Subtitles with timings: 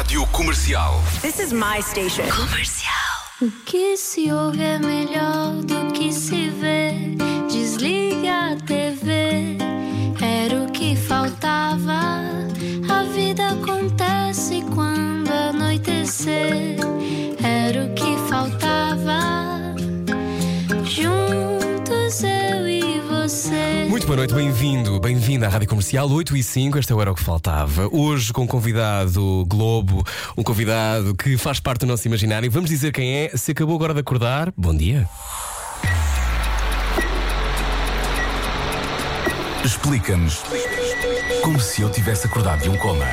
[0.00, 0.98] Rádio Comercial.
[1.20, 2.24] This is my station.
[3.42, 6.94] O que se ouve é melhor do que se vê.
[7.52, 9.58] Desliga a TV,
[10.18, 12.00] era o que faltava.
[12.88, 16.79] A vida acontece quando anoitecer,
[23.90, 27.24] Muito boa noite, bem-vindo, bem-vindo à Rádio Comercial 8 e 5, este era o que
[27.24, 27.88] faltava.
[27.90, 32.48] Hoje com um convidado Globo, um convidado que faz parte do nosso imaginário.
[32.48, 35.08] Vamos dizer quem é, se acabou agora de acordar, bom dia.
[39.64, 40.40] Explica-nos
[41.42, 43.06] como se eu tivesse acordado de um coma.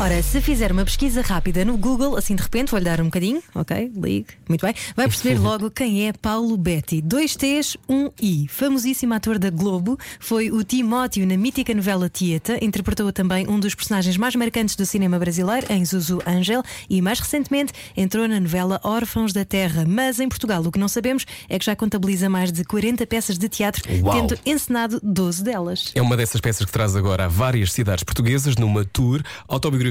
[0.00, 3.40] Ora, se fizer uma pesquisa rápida no Google, assim de repente, vou-lhe dar um bocadinho,
[3.54, 3.92] ok?
[3.94, 4.74] Ligue, muito bem.
[4.96, 7.00] Vai perceber logo quem é Paulo Betti.
[7.00, 8.46] Dois T's, um I.
[8.48, 13.74] Famosíssimo ator da Globo, foi o Timóteo na mítica novela Tieta, interpretou também um dos
[13.74, 18.80] personagens mais marcantes do cinema brasileiro, em Zuzu Angel, e mais recentemente entrou na novela
[18.82, 19.84] Órfãos da Terra.
[19.86, 23.38] Mas em Portugal, o que não sabemos é que já contabiliza mais de 40 peças
[23.38, 24.12] de teatro, Uau.
[24.12, 25.92] tendo encenado 12 delas.
[25.94, 29.22] É uma dessas peças que traz agora a várias cidades portuguesas numa tour,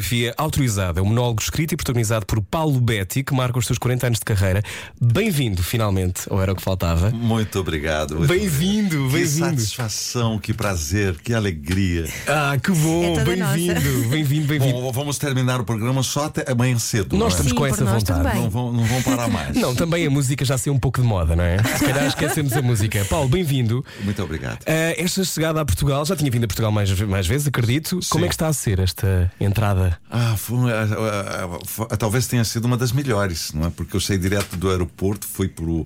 [0.03, 4.07] autobiografia autorizada, um monólogo escrito e protagonizado por Paulo Betti, que marca os seus 40
[4.07, 4.61] anos de carreira.
[5.01, 7.09] Bem-vindo, finalmente, ou era o que faltava.
[7.11, 8.19] Muito obrigado.
[8.27, 9.11] Bem-vindo, obrigado.
[9.11, 9.61] Que bem-vindo.
[9.61, 12.07] satisfação, que prazer, que alegria.
[12.27, 14.73] Ah, que bom, É bem-vindo, bem-vindo, bem-vindo.
[14.73, 17.15] Bom, vamos terminar o programa só até amanhã cedo.
[17.15, 17.29] Nós não é?
[17.29, 18.37] estamos Sim, com essa nós vontade.
[18.37, 19.55] Não vão, não vão parar mais.
[19.55, 21.57] Não, também a música já saiu um pouco de moda, não é?
[21.63, 23.05] Se calhar esquecemos a música.
[23.05, 23.85] Paulo, bem-vindo.
[24.03, 24.59] Muito obrigado.
[24.65, 27.99] Ah, esta chegada a Portugal, já tinha vindo a Portugal mais, mais vezes, acredito.
[28.09, 28.25] Como Sim.
[28.25, 29.82] é que está a ser esta entrada?
[30.09, 31.59] Ah, foi, ah, ah,
[31.91, 33.69] ah, talvez tenha sido uma das melhores, não é?
[33.69, 35.85] Porque eu saí direto do aeroporto, fui pro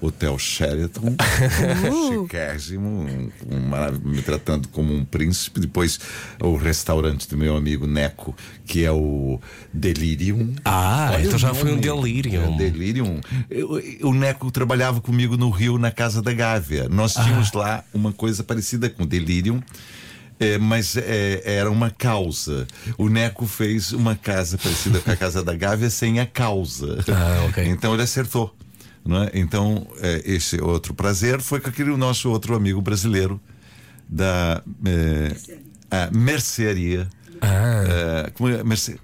[0.00, 1.14] Hotel Sheraton,
[2.22, 5.60] chiquésimo, um- um me tratando como um príncipe.
[5.60, 5.98] Depois,
[6.40, 9.40] o restaurante do meu amigo Neco, que é o
[9.72, 10.54] Delirium.
[10.64, 11.78] Ah, Olha então já foi um.
[11.80, 12.54] Delirium.
[12.54, 13.20] É, Delirium.
[13.50, 16.88] Eu- O Neco trabalhava comigo no Rio, na Casa da Gávea.
[16.88, 19.60] Nós tínhamos lá uma coisa parecida com Delirium.
[20.40, 22.66] É, mas é, era uma causa.
[22.96, 26.98] O Neco fez uma casa parecida com a Casa da Gávea sem a causa.
[27.08, 27.64] Ah, ok.
[27.66, 28.54] Então ele acertou.
[29.04, 29.30] Não é?
[29.34, 33.40] Então, é, esse outro prazer foi com aquele nosso outro amigo brasileiro
[34.08, 35.32] da é,
[35.90, 37.08] a mercearia.
[37.40, 37.84] Ah.
[38.26, 38.62] É, como é?
[38.62, 38.98] Merce-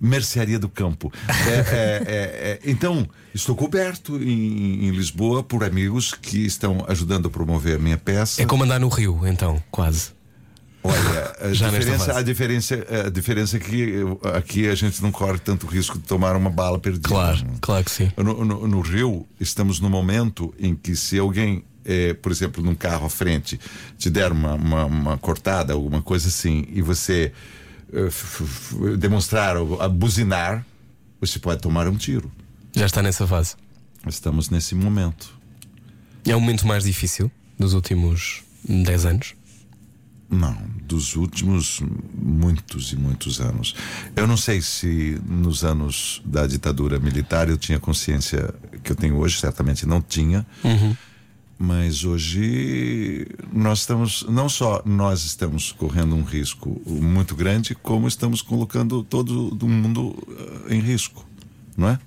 [0.00, 1.12] Mercearia do Campo.
[1.28, 7.26] É, é, é, é, então, estou coberto em, em Lisboa por amigos que estão ajudando
[7.26, 8.40] a promover a minha peça.
[8.40, 10.12] É como andar no Rio, então, quase.
[10.82, 13.94] Olha, a Já diferença, a, diferença, a diferença é que
[14.34, 17.06] aqui a gente não corre tanto risco de tomar uma bala perdida.
[17.08, 18.10] Claro, claro que sim.
[18.16, 22.74] No, no- no Rio, estamos no momento em que se alguém, eh, por exemplo, num
[22.74, 23.60] carro à frente,
[23.98, 27.30] te der uma, uma, uma cortada, alguma coisa assim, e você
[27.92, 28.08] eh,
[28.96, 30.64] demonstrar, ou buzinar,
[31.20, 32.30] você pode tomar um tiro.
[32.72, 33.54] Já está nessa fase.
[34.06, 35.38] Estamos nesse momento.
[36.26, 39.34] É o momento mais difícil dos últimos 10 anos.
[40.30, 41.82] Não, dos últimos
[42.14, 43.74] muitos e muitos anos.
[44.14, 48.54] Eu não sei se nos anos da ditadura militar eu tinha consciência
[48.84, 50.46] que eu tenho hoje, certamente não tinha.
[51.58, 58.40] Mas hoje nós estamos, não só nós estamos correndo um risco muito grande, como estamos
[58.40, 60.16] colocando todo o mundo
[60.70, 61.26] eh, em risco,
[61.76, 61.98] não é?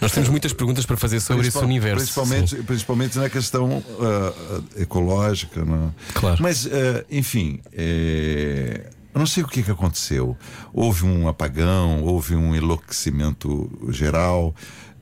[0.00, 1.96] Nós temos muitas perguntas para fazer sobre esse Principal- universo.
[2.04, 2.62] Principalmente, sim.
[2.62, 5.64] principalmente na questão ah, ecológica.
[5.64, 5.90] Né?
[6.14, 6.42] Claro.
[6.42, 10.36] Mas, ah, enfim, eh, eu não sei o que, que aconteceu.
[10.72, 14.54] Houve um apagão, houve um enlouquecimento geral.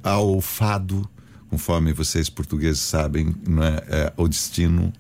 [0.03, 1.09] Ao fado,
[1.51, 3.83] conforme vocês portugueses sabem, não é?
[3.89, 4.93] É, o destino,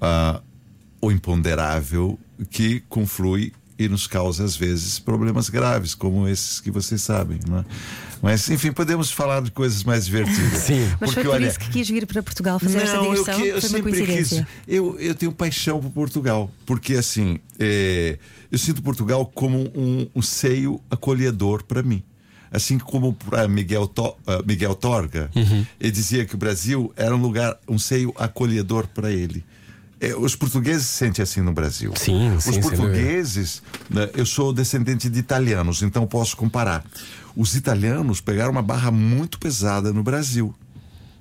[0.00, 0.40] ah,
[1.00, 2.18] o imponderável
[2.50, 7.38] que conflui e nos causa às vezes problemas graves, como esses que vocês sabem.
[7.48, 7.64] Não é?
[8.20, 10.58] Mas, enfim, podemos falar de coisas mais divertidas.
[10.66, 10.80] Sim.
[11.00, 13.40] Mas foi por isso que quis vir para Portugal fazer esta não, eu, digressão?
[13.40, 14.48] que, eu foi uma sempre coincidência.
[14.66, 14.74] quis.
[14.74, 18.18] Eu, eu tenho paixão por Portugal, porque assim, é,
[18.50, 22.02] eu sinto Portugal como um, um seio acolhedor para mim.
[22.50, 25.66] Assim como para Miguel, To- ah, Miguel Torga, Uhum.
[25.78, 29.44] ele dizia que o Brasil era um lugar, um seio acolhedor para ele.
[30.00, 31.92] É, os portugueses se sentem assim no Brasil.
[31.96, 36.84] Sim, Os sim, portugueses, né, eu sou descendente de italianos, então posso comparar.
[37.34, 40.54] Os italianos pegaram uma barra muito pesada no Brasil.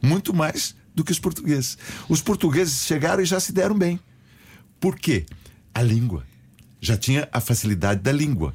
[0.01, 1.77] Muito mais do que os portugueses.
[2.07, 3.99] Os portugueses chegaram e já se deram bem.
[4.79, 5.25] Por quê?
[5.73, 6.23] A língua.
[6.79, 8.53] Já tinha a facilidade da língua.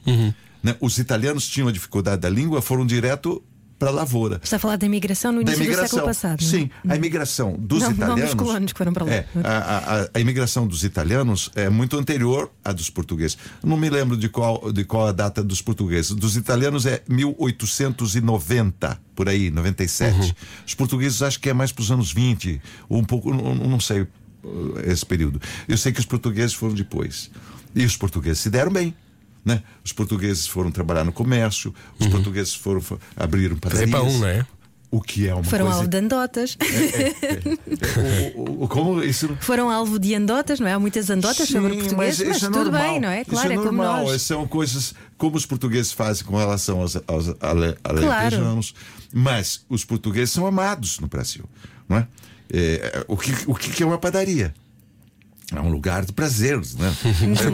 [0.62, 0.76] Né?
[0.80, 3.42] Os italianos tinham a dificuldade da língua, foram direto
[3.82, 4.40] para a lavoura.
[4.43, 5.88] Está a falar da imigração no Da início do imigração.
[5.99, 6.40] século passado.
[6.40, 6.50] não é?
[6.50, 8.34] Sim, a imigração dos Não, não dos italianos.
[8.34, 9.12] colonos que foram para lá.
[9.12, 13.37] É, a, a- a imigração dos italianos é muito anterior à dos portugueses.
[13.64, 16.12] Não me lembro de qual, de qual a data dos portugueses.
[16.12, 20.17] Dos italianos é 1890, por aí, 97.
[20.20, 20.31] Uhum.
[20.67, 23.81] Os portugueses acho que é mais para os anos 20, ou um pouco, não, não
[23.81, 24.08] sei uh,
[24.87, 25.40] esse período.
[25.69, 27.31] Eu sei que os portugueses foram depois.
[27.75, 28.94] E os portugueses se deram bem.
[29.44, 29.62] Né?
[29.84, 32.80] Os portugueses foram trabalhar no comércio, os portugueses foram
[33.16, 33.90] abriram padarias.
[33.90, 34.46] pão, não é?
[34.90, 36.56] O que é uma Foram coisa alvo de andotas.
[38.36, 40.74] o- o- o- como isso Foram alvo de andotas, não é?
[40.74, 42.82] Há muitas andotas sobre Sim, portugueses, mas, isso é tudo normal.
[42.82, 43.22] bem, não é?
[43.22, 44.04] Isso Claro, é, como normal.
[44.04, 44.22] nós.
[44.22, 48.06] São coisas como os portugueses fazem com relação aos, aos ale- Claro.
[48.06, 48.74] alentejanos.
[49.12, 51.44] Mas os portugueses são amados no Brasil,
[51.88, 52.06] não é?
[52.52, 54.52] É, o, que, o que é uma padaria?
[55.54, 56.93] É um lugar de prazeres, né?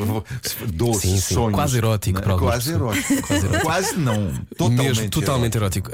[0.73, 1.35] Doces, Sim, sim.
[1.35, 1.55] sonhos.
[1.55, 2.25] Quase erótico né?
[2.25, 3.23] para Quase erótico.
[3.63, 4.33] Quase não.
[4.57, 4.87] Totalmente.
[4.87, 5.91] Mesmo totalmente erótico.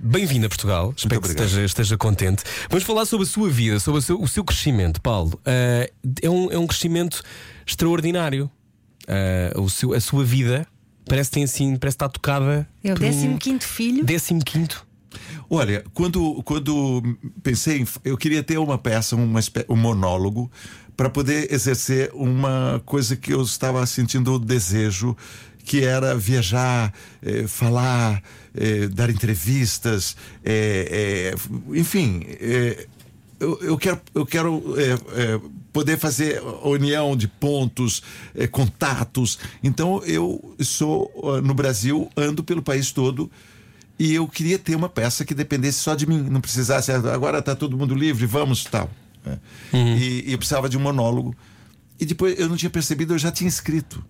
[0.00, 0.94] Bem-vindo a Portugal.
[0.96, 2.42] Espero que esteja, esteja contente.
[2.68, 5.38] Vamos falar sobre a sua vida, sobre o seu, o seu crescimento, Paulo.
[5.44, 5.88] Ah,
[6.22, 7.22] é, um, é um crescimento
[7.66, 8.50] extraordinário.
[9.08, 10.66] Ah, o seu, a sua vida
[11.08, 12.68] parece que tem assim, parece que está tocada.
[12.84, 14.04] É o por um 15 filho.
[14.06, 14.34] 15
[15.52, 17.02] Olha, quando, quando
[17.42, 20.48] pensei, em, eu queria ter uma peça, uma, espé- um monólogo,
[21.00, 25.16] para poder exercer uma coisa que eu estava sentindo o desejo,
[25.64, 26.92] que era viajar,
[27.22, 28.22] eh, falar,
[28.54, 30.14] eh, dar entrevistas,
[30.44, 31.34] eh,
[31.72, 32.22] enfim.
[33.40, 34.62] eu, eu quero, eu quero
[35.72, 38.02] poder fazer união de pontos,
[38.50, 39.38] contatos.
[39.64, 43.30] Então eu sou ah, no Brasil, ando pelo país todo
[43.98, 47.38] e eu queria ter uma peça que dependesse só de mim, não precisasse, "Ah, agora
[47.38, 48.90] está todo mundo livre, vamos tal.
[49.24, 49.38] Né?
[49.72, 51.34] E, e eu precisava de um monólogo.
[51.98, 54.02] E depois eu não tinha percebido, eu já tinha escrito.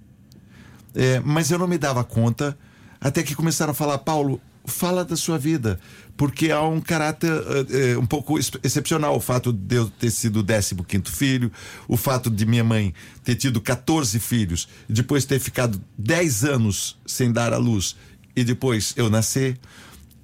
[0.95, 2.57] É, mas eu não me dava conta,
[3.01, 5.79] até que começaram a falar, Paulo, fala da sua vida,
[6.17, 7.33] porque há um caráter
[7.71, 9.17] eh, um pouco ex- excepcional.
[9.17, 10.75] O fato de eu ter sido o 15
[11.07, 11.51] filho,
[11.89, 12.93] o fato de minha mãe
[13.25, 17.97] ter tido 14 filhos, e depois ter ficado 10 anos sem dar à luz,
[18.37, 19.59] e depois eu nascer,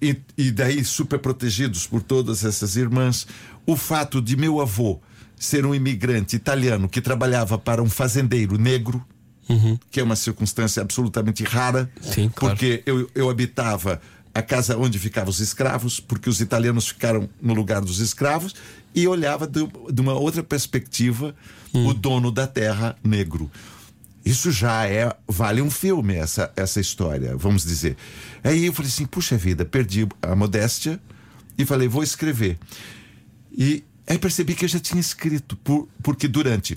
[0.01, 3.27] e, e daí super protegidos por todas essas irmãs.
[3.67, 5.01] O fato de meu avô
[5.37, 9.05] ser um imigrante italiano que trabalhava para um fazendeiro negro,
[9.91, 12.55] que é uma circunstância absolutamente rara, Sim, claro.
[12.55, 14.01] porque eu, eu habitava
[14.35, 18.55] a casa onde ficavam os escravos, porque os italianos ficaram no lugar dos escravos,
[18.95, 21.35] e olhava de, de uma outra perspectiva
[21.73, 23.51] o dono da terra negro.
[24.27, 27.97] Isso já é vale um filme essa essa história, vamos dizer.
[28.43, 31.01] Aí eu falei assim, puxa vida, perdi a modéstia
[31.57, 32.59] e falei, vou escrever.
[33.57, 36.77] E aí percebi que eu já tinha escrito, por, porque durante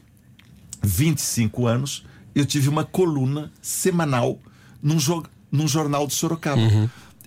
[0.83, 2.05] 25 anos
[2.35, 4.39] eu tive uma coluna semanal
[4.81, 6.61] num, jo- num jornal de Sorocaba.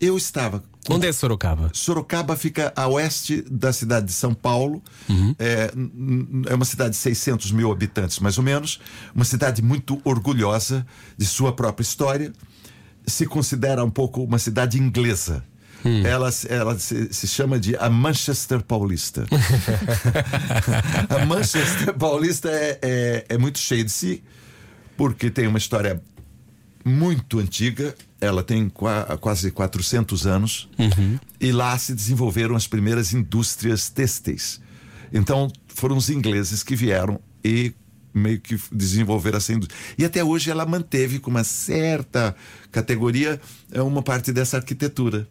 [0.01, 1.70] Eu estava Onde é Sorocaba?
[1.73, 4.82] Sorocaba fica a oeste da cidade de São Paulo.
[5.38, 8.81] É, n- n- é uma cidade de 600 mil habitantes, mais ou menos.
[9.14, 10.84] Uma cidade muito orgulhosa
[11.17, 12.32] de sua própria história.
[13.06, 15.44] Se considera um pouco uma cidade inglesa.
[16.05, 19.25] Ela, ela se, se chama de a Manchester Paulista.
[21.11, 24.23] a Manchester Paulista é, é, é muito cheia de si,
[24.96, 26.00] porque tem uma história
[26.84, 30.69] muito antiga, ela tem qua- quase 400 anos,
[31.40, 34.61] e lá se desenvolveram as primeiras indústrias têxteis.
[35.12, 37.73] Então, foram os ingleses que vieram e
[38.14, 39.79] meio que desenvolveram essa indústria.
[39.99, 42.34] E até hoje ela manteve com uma certa
[42.70, 43.40] categoria
[43.70, 45.26] é, uma parte dessa arquitetura.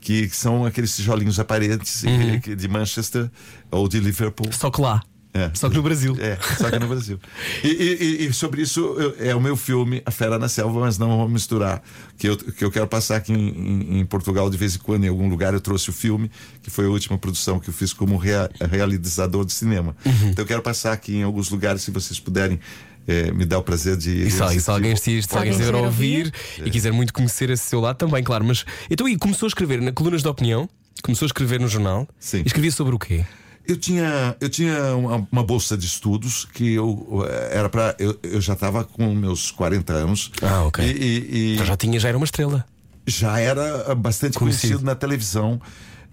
[0.00, 3.30] Que são aqueles tijolinhos aparentes eh, que- de Manchester
[3.70, 4.52] ou de Liverpool.
[4.52, 5.00] Só que lá.
[5.34, 5.50] É.
[5.54, 6.14] Só que no Brasil.
[6.20, 7.18] É, só que no Brasil.
[7.64, 10.98] E, e- e- sobre isso eu- é o meu filme A Fera na Selva, mas
[10.98, 11.82] não vamos misturar.
[12.18, 15.04] Que eu, que eu quero passar aqui em, em- em Portugal de vez em quando,
[15.04, 16.30] em algum lugar, eu trouxe o filme,
[16.62, 19.96] que foi a última produção que eu fiz como rea- realizador de cinema.
[20.04, 20.28] Uhum.
[20.28, 22.60] Então eu quero passar aqui em alguns lugares, se vocês puderem.
[23.08, 24.10] eh, me dar o prazer de.
[24.10, 26.32] E se, e se alguém, se, se alguém estiver quiser ouvir
[26.64, 28.44] e quiser muito conhecer esse seu lado, também, claro.
[28.44, 30.68] Mas então, e começou a escrever na colunas de opinião?
[31.02, 32.06] Começou a escrever no jornal?
[32.20, 32.42] Sim.
[32.44, 33.24] E escrevia sobre o quê?
[33.66, 38.18] Eu tinha, eu tinha uma, uma bolsa de estudos que eu eh, era para eu,
[38.22, 40.32] eu já estava com meus 40 anos.
[40.42, 40.84] Ah, ok.
[40.84, 42.64] E, e- e- Então já tinha, já era uma estrela.
[43.06, 44.62] já era ah, bastante Conhecido.
[44.62, 45.60] conhecido, na televisão.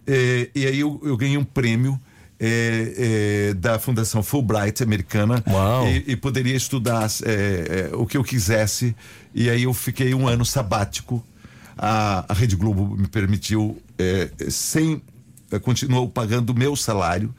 [0.05, 1.99] Eh, e aí eu, eu ganhei um prêmio
[2.39, 5.43] eh, eh, da Fundação Fulbright americana.
[5.87, 8.95] E, e poderia estudar eh, eh, o que eu quisesse.
[9.33, 11.23] E aí eu fiquei um ano sabático.
[11.75, 15.01] A, a Rede Globo me permitiu, eh, sem.
[15.57, 17.33] Continuou pagando o meu salário.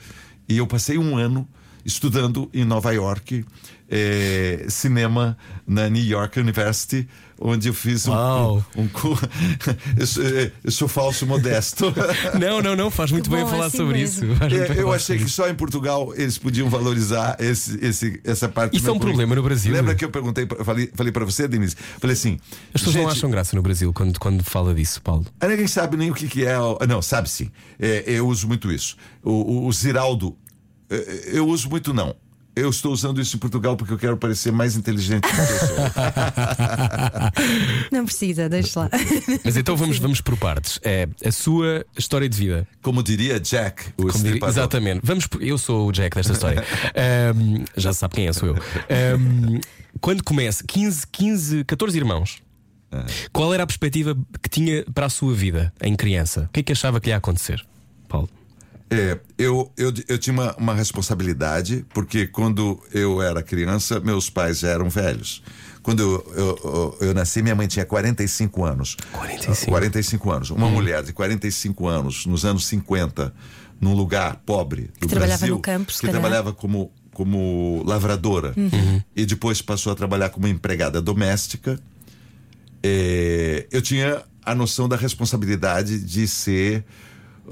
[0.49, 1.47] E eu passei um ano
[1.85, 3.45] estudando em Nova York
[3.89, 7.09] eh, cinema na New York University,
[7.41, 8.13] onde eu fiz um.
[8.13, 8.65] Uau.
[8.77, 9.19] um, um cu-
[9.99, 11.93] eu, sou, eh, eu sou falso modesto.
[12.39, 14.33] Não, não, não, faz muito Que bem bom, falar assim sobre mesmo.
[14.33, 14.45] isso.
[14.45, 15.35] É, eu falar achei que isso.
[15.35, 18.77] só em Portugal eles podiam valorizar esse, esse, essa parte.
[18.77, 19.73] Isso é um meu problema no Brasil.
[19.73, 21.75] Lembra que eu perguntei, pra- falei, falei para você, Denise?
[21.99, 22.39] Falei assim:
[22.73, 25.27] As pessoas não acham graça no Brasil quando, quando fala disso, Paulo.
[25.41, 26.55] Ah, Ninguém sabe nem o que, que é.
[26.89, 27.51] Não, sabe sim.
[27.79, 28.97] É, eu uso muito isso.
[29.23, 30.50] O, o, o Ziraldo, é,
[31.33, 32.15] eu uso muito não.
[32.57, 35.59] Eu estou usando isso em Portugal porque eu quero parecer mais inteligente do que eu
[35.69, 35.77] sou.
[37.93, 38.91] Não precisa, deixa lá.
[39.45, 40.79] Mas então vamos, vamos por partes.
[40.83, 42.67] É a sua história de vida.
[42.83, 45.01] Como diria Jack, o Como diria- exatamente.
[45.05, 46.65] Vamos eu sou o Jack desta história.
[46.95, 48.55] Ahm, já sabe quem é, sou eu.
[48.57, 49.61] Ahm,
[50.01, 52.43] quando começa, 15, 15, 14 irmãos.
[53.33, 56.47] Qual era a perspectiva que tinha para a sua vida em criança?
[56.47, 57.65] O que é que achava que ia acontecer,
[58.09, 58.29] Paulo?
[58.91, 64.59] É, eu, eu, eu tinha uma, uma responsabilidade, porque quando eu era criança, meus pais
[64.59, 65.43] já eram velhos.
[65.81, 68.97] Quando eu, eu, eu, eu nasci, minha mãe tinha 45 anos.
[69.13, 69.71] 45.
[69.71, 70.51] 45 anos.
[70.51, 73.33] Uma mulher de 45 anos, nos anos 50,
[73.81, 78.55] num lugar pobre do trabalhava Brasil, no campo, que trabalhava como, como lavradora
[79.17, 81.81] e depois passou a trabalhar como empregada doméstica.
[82.83, 86.85] É, eu tinha a noção da responsabilidade de ser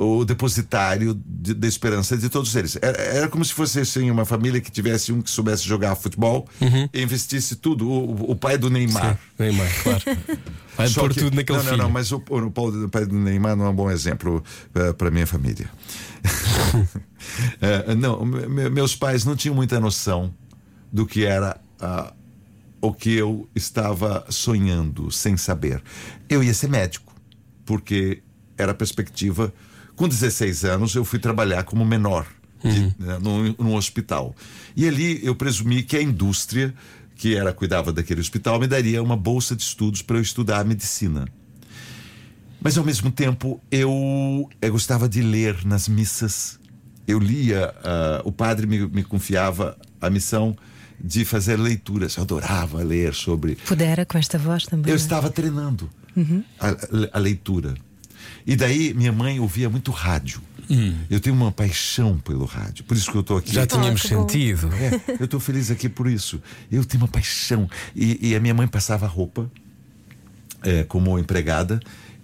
[0.01, 2.79] o depositário de- da esperança de todos eles.
[2.81, 6.49] Era, era como se fosse assim, uma família que tivesse um que soubesse jogar futebol
[6.95, 7.91] e investisse tudo.
[7.91, 9.19] O, o pai do Neymar.
[9.37, 10.03] Neymar, claro.
[10.79, 11.83] Vai Só pôr que- tudo naquele não, não, filho.
[11.83, 14.43] não, mas o, o pai do- pai do Neymar não é um bom exemplo
[14.97, 15.69] para minha família.
[17.61, 20.33] É, não, me- me- meus pais não tinham muita noção
[20.93, 22.13] do que era ah,
[22.81, 25.83] o que eu estava sonhando, sem saber.
[26.29, 27.13] Eu ia ser médico,
[27.67, 28.23] porque
[28.57, 29.53] era a perspectiva.
[29.99, 32.27] Com 16 anos, eu fui trabalhar como menor
[32.63, 34.35] de- né, num, num hospital.
[34.77, 36.73] E ali eu presumi que a indústria
[37.17, 41.27] que era cuidava daquele hospital me daria uma bolsa de estudos para eu estudar medicina.
[42.61, 46.59] Mas ao mesmo tempo eu, eu gostava de ler nas missas.
[47.07, 50.57] Eu lia, ah, o padre me, me confiava a missão
[51.03, 52.17] de fazer leituras.
[52.17, 53.57] Eu adorava ler sobre.
[53.57, 54.85] Pudera com esta voz também.
[54.93, 55.05] Eu não é?
[55.05, 55.89] estava treinando
[56.61, 57.75] a, a leitura.
[58.47, 60.41] E daí minha mãe ouvia muito rádio.
[61.09, 62.85] Eu tenho uma paixão pelo rádio.
[62.85, 63.55] Por isso que eu estou aqui.
[63.55, 64.09] Já tínhamos bom.
[64.09, 64.69] sentido.
[64.75, 66.43] É, eu estou feliz aqui por isso.
[66.71, 67.69] Eu tenho uma paixão.
[67.97, 69.51] E, e a minha mãe passava roupa
[70.63, 71.81] é, como empregada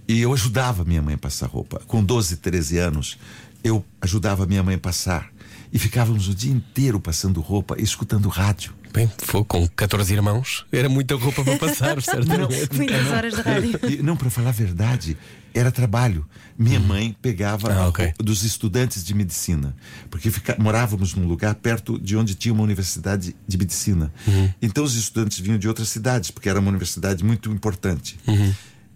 [0.06, 1.80] e eu ajudava minha mãe a passar roupa.
[1.86, 3.18] Com 12, 13 anos,
[3.62, 5.30] eu ajudava minha mãe a passar.
[5.72, 8.74] E ficávamos o dia inteiro passando roupa e escutando rádio.
[8.92, 10.66] Bem, foi com 14 irmãos.
[10.70, 12.68] Era muita roupa para passar, certamente.
[12.72, 14.02] Muitas horas de rádio.
[14.04, 15.16] Não, para falar a verdade,
[15.54, 16.26] era trabalho.
[16.58, 18.06] Minha mãe pegava Ah, a ok.
[18.06, 19.74] roupa dos estudantes de medicina,
[20.10, 24.12] porque fica- morávamos num lugar perto de onde tinha uma universidade de medicina.
[24.60, 28.18] Então os estudantes vinham de outras cidades, porque era uma universidade muito importante.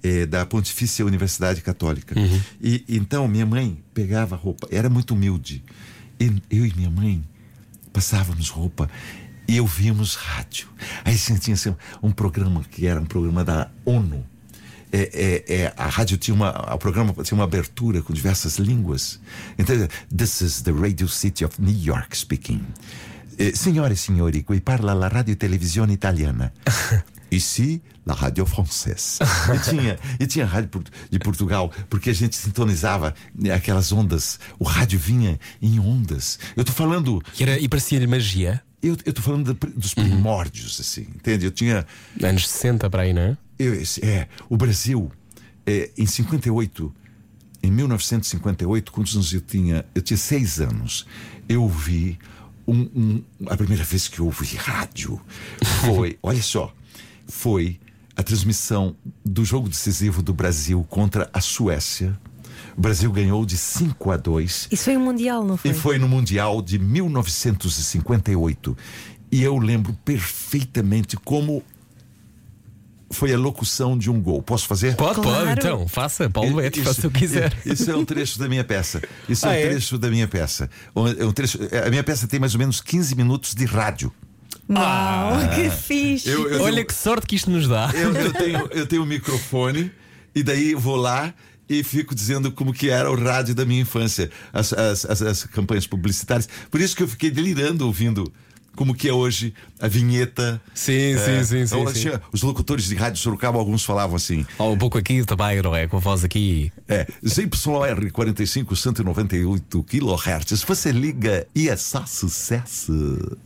[0.00, 2.15] eh, da Pontifícia Universidade Católica.
[2.62, 5.65] E então minha mãe pegava roupa, era muito humilde.
[6.21, 7.21] E eu e minha mãe
[7.93, 8.88] passávamos roupa
[9.49, 10.69] e ouvíamos rádio.
[11.05, 14.25] Aí tinha, tinha assim, um programa que era um programa da ONU.
[14.92, 19.21] É, é, é, a rádio tinha uma, o programa tinha uma abertura com diversas línguas.
[19.59, 19.76] Então,
[20.16, 22.64] this is the Radio City of New York speaking.
[23.38, 26.52] Eh, signore e signori, qui parla la radio e televisione italiana.
[27.30, 29.18] Ici, la radio française.
[29.54, 33.14] E tinha, e tinha rádio de Portugal, porque a gente sintonizava
[33.54, 34.40] aquelas ondas.
[34.59, 36.38] O rádio vinha em ondas.
[36.57, 38.62] Eu tô falando E, era, e parecia-lhe magia.
[38.83, 41.45] eu, tô falando da- dos primórdios, assim, entende?
[41.45, 41.87] Eu tinha.
[42.23, 43.37] Anos 60 para aí, não é?
[43.59, 45.11] Eu, é, o Brasil,
[45.67, 46.95] é, em 58,
[47.62, 49.85] em 1958, quantos anos eu tinha?
[49.95, 51.07] Eu tinha seis anos.
[51.49, 52.19] Eu ouvi.
[52.67, 55.19] Um, um- a primeira vez que eu ouvi rádio
[55.85, 56.73] foi, olha só,
[57.27, 57.81] foi
[58.15, 62.19] a transmissão do jogo decisivo do Brasil contra a Suécia.
[62.77, 65.71] O Brasil ganhou de 5 a 2 Isso foi um mundial, não foi?
[65.71, 68.77] e foi no Mundial de 1958.
[69.33, 71.62] E eu lembro perfeitamente como
[73.11, 74.43] foi a locução de um gol.
[74.43, 74.95] Posso fazer?
[74.97, 75.47] Pode, Claro.
[75.47, 75.88] pode, então.
[75.88, 77.53] Faça, Paulo Betti, faça o que quiser.
[77.65, 79.00] Isso é um trecho da minha peça.
[79.29, 79.69] Isso é Ah, um é?
[79.71, 80.69] trecho da minha peça.
[81.19, 84.12] É um trecho, a minha peça tem mais ou menos 15 minutos de rádio.
[84.69, 86.29] Uau, que fixe.
[86.29, 87.91] Eu, eu Olha tenho, que sorte que isto nos dá.
[87.95, 89.91] eu, eu tenho, eu tenho um microfone
[90.35, 91.33] e daí eu vou lá
[91.69, 95.45] e fico dizendo como que era o rádio da minha infância, as, as, as, as
[95.45, 96.49] campanhas publicitárias.
[96.71, 98.31] Por isso que eu fiquei delirando ouvindo
[98.78, 100.62] como que é hoje a vinheta.
[100.73, 102.00] Sim, sim, sim, sim, então, sim.
[102.02, 105.75] tinha- Os locutores de rádio Sorocaba, alguns falavam assim: Ó, um pouco aqui também, não
[105.75, 105.88] é?
[105.88, 106.73] Com a voz aqui.
[106.87, 110.62] é, ZYR 45 198 kHz.
[110.62, 112.92] Você liga e é só sucesso.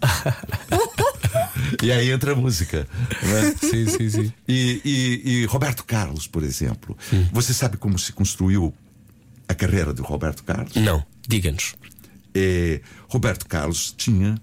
[1.82, 2.86] e aí entra a música.
[3.22, 3.54] né?
[3.58, 4.32] Sim, sim, sim.
[4.46, 6.96] E, e- e Roberto Carlos, por exemplo.
[7.32, 8.72] Você sabe como se construiu
[9.48, 10.74] a carreira de Roberto Carlos?
[10.76, 11.74] Não, diga-nos.
[12.34, 14.36] Eh, Roberto Carlos tinha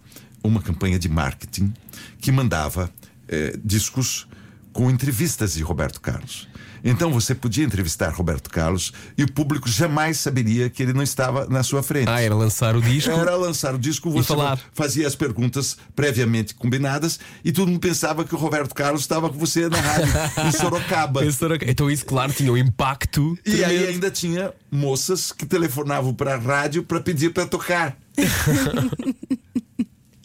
[0.44, 1.74] uma campanha de marketing
[2.20, 2.92] que mandava
[3.28, 4.28] eh, discos
[4.72, 6.48] com entrevistas de Roberto Carlos.
[6.84, 11.46] Então você podia entrevistar Roberto Carlos e o público jamais saberia que ele não estava
[11.48, 12.10] na sua frente.
[12.10, 13.12] Ah, era lançar o disco.
[13.12, 14.34] Era lançar o disco, você
[14.74, 19.38] fazia as perguntas previamente combinadas e todo mundo pensava que o Roberto Carlos estava com
[19.38, 20.14] você na rádio
[20.48, 21.22] em Sorocaba.
[21.68, 23.38] Então isso, claro, tinha um impacto.
[23.46, 27.98] E aí ainda tinha moças que telefonavam para a rádio para pedir para tocar.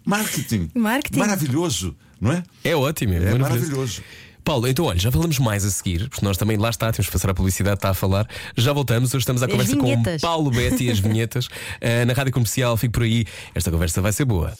[0.05, 0.71] Marketing.
[0.75, 1.19] Marketing.
[1.19, 2.43] Maravilhoso, não é?
[2.63, 4.03] É ótimo, É maravilhoso.
[4.45, 7.13] Paulo, então olha, já falamos mais a seguir, porque nós também lá está, temos que
[7.13, 8.29] passar a publicidade, está a falar.
[8.55, 10.19] Já voltamos, hoje estamos à As conversa com.
[10.21, 11.49] Paulo Betti e as vinhetas.
[11.81, 13.25] Eh, na rádio comercial, fico por aí.
[13.55, 14.53] Esta conversa vai ser boa.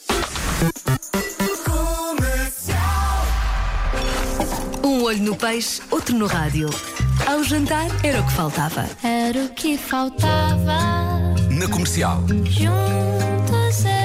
[4.83, 6.67] Um olho no peixe, outro no rádio.
[7.27, 8.89] Ao jantar era o que faltava.
[9.03, 10.79] Era o que faltava.
[11.51, 12.23] Na comercial.
[12.27, 14.04] Juntos eu e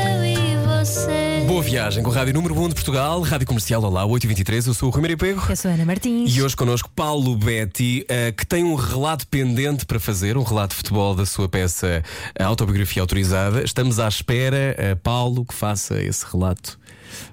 [0.84, 1.44] você.
[1.46, 4.88] Boa viagem com a Rádio Número 1 de Portugal, Rádio Comercial, olá, 8h23, eu sou
[4.88, 5.42] o Rui Maria Pego.
[5.46, 6.34] Eu sou a Ana Martins.
[6.34, 10.70] E hoje connosco Paulo Betti, eh, que tem um relato pendente para fazer, um relato
[10.70, 12.02] de futebol da sua peça
[12.34, 13.62] eh, Autobiografia Autorizada.
[13.62, 16.78] Estamos à espera, eh, Paulo, que faça esse relato.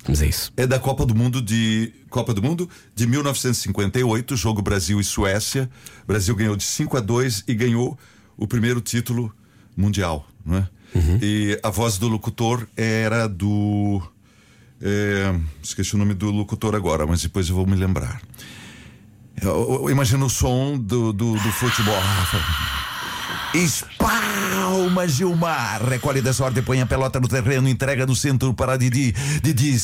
[0.04, 0.52] Vamos a isso.
[0.58, 5.70] É da Copa do Mundo de Copa do Mundo de 1958, jogo Brasil e Suécia.
[6.04, 7.98] O Brasil ganhou de 5 a 2 e ganhou
[8.36, 9.34] o primeiro título
[9.78, 10.68] mundial, é?
[11.22, 14.02] E a voz do locutor era do
[14.82, 18.22] é, esqueci o nome do locutor agora, mas depois eu vou me lembrar.
[19.42, 21.96] Eu, eu imagino o som do, do, do futebol.
[23.54, 29.14] Espalma Gilmar, recolhe desordem, põe a pelota no terreno, entrega no centro para Didi.
[29.42, 29.76] Didi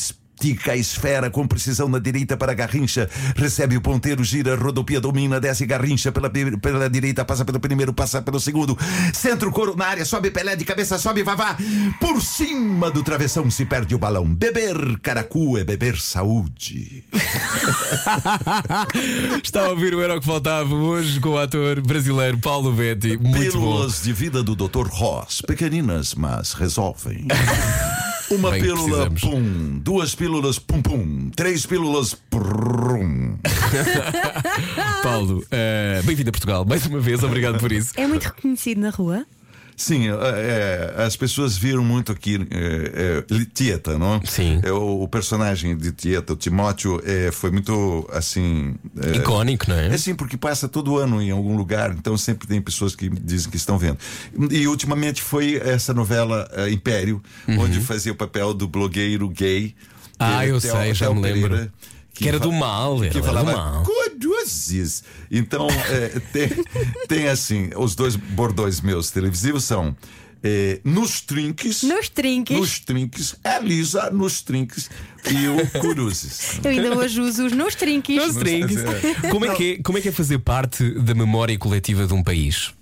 [0.44, 5.40] estica a esfera com precisão na direita para Garrincha, recebe o ponteiro, gira, rodopia, domina,
[5.40, 8.76] desce Garrincha pela, pela direita, passa pelo primeiro, passa pelo segundo,
[9.14, 11.56] centro, coronária, sobe Pelé de cabeça, sobe Vavá,
[11.98, 14.26] por cima do travessão se perde o balão.
[14.26, 17.04] Beber caracu é beber saúde.
[19.42, 23.16] Está a ouvir o Era o que Faltava hoje com o ator brasileiro Paulo Betti.
[23.16, 23.40] Muito bom.
[23.40, 24.88] Pílulas de vida do Dr.
[24.88, 25.40] Ross.
[25.40, 27.26] Pequeninas, mas resolvem.
[28.30, 29.20] Uma Bem pílula, precisamos.
[29.20, 29.78] pum.
[29.80, 31.30] Duas pílulas, pum, pum.
[31.36, 33.36] Três pílulas, prum.
[35.02, 37.92] Paulo, eh, bem-vindo a Portugal mais uma vez, obrigado por isso.
[37.96, 39.26] É muito reconhecido na rua.
[39.76, 40.12] Sim, é,
[40.96, 44.20] é, as pessoas viram muito aqui é, é, Tieta, não?
[44.24, 44.60] Sim.
[44.62, 48.74] É, o, o personagem de Tieta, o Timóteo, é, foi muito assim.
[49.02, 49.88] é, Icónico, não é?
[49.88, 53.50] É sim, porque passa todo ano em algum lugar, então sempre tem pessoas que dizem
[53.50, 53.98] que estão vendo.
[54.50, 59.74] E ultimamente foi essa novela Império, onde fazia o papel do blogueiro gay.
[60.20, 60.26] Uhum.
[60.26, 61.50] Ah, eu sei, já me lembro.
[61.50, 61.72] Pereira,
[62.14, 63.82] Que era do mal, era que do falava mal.
[63.82, 65.02] Coduzes.
[65.30, 66.48] Então, é, tem,
[67.08, 69.96] tem assim, os dois bordões meus televisivos são
[70.42, 71.82] é, nos trinques.
[71.82, 72.56] Nos trinques.
[72.56, 73.34] Nos trinques.
[73.42, 74.88] A Lisa nos trinques
[75.30, 76.60] e o Curuzes.
[76.62, 78.16] Eu ainda hoje uso os nos trinques.
[78.16, 78.76] Nos trinques.
[79.30, 82.22] Como é, que é, como é que é fazer parte da memória coletiva de um
[82.22, 82.72] país?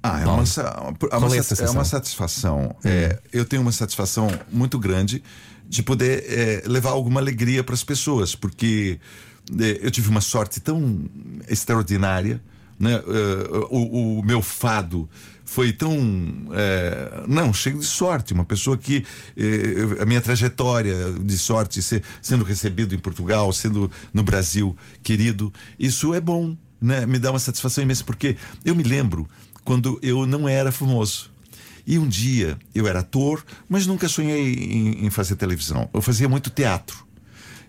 [0.00, 1.66] Ah, é uma, é uma, é a sat- sensação?
[1.66, 2.76] é uma satisfação.
[2.84, 5.22] É, eu tenho uma satisfação muito grande
[5.68, 8.98] de poder é, levar alguma alegria para as pessoas, porque
[9.60, 11.04] é, eu tive uma sorte tão
[11.48, 12.40] extraordinária.
[12.78, 12.94] Né?
[12.94, 15.08] É, o, o meu fado
[15.44, 15.92] foi tão.
[16.52, 18.32] é, não, cheio de sorte.
[18.32, 19.04] Uma pessoa que.
[19.36, 25.52] é, a minha trajetória de sorte, ser- sendo recebido em Portugal, sendo no Brasil querido,
[25.78, 26.56] isso é bom.
[26.80, 27.04] Né?
[27.06, 29.28] Me dá uma satisfação imensa, porque eu me lembro
[29.64, 31.30] quando eu não era famoso.
[31.88, 35.88] E um dia eu era ator, mas nunca sonhei em, em fazer televisão.
[35.94, 37.06] Eu fazia muito teatro.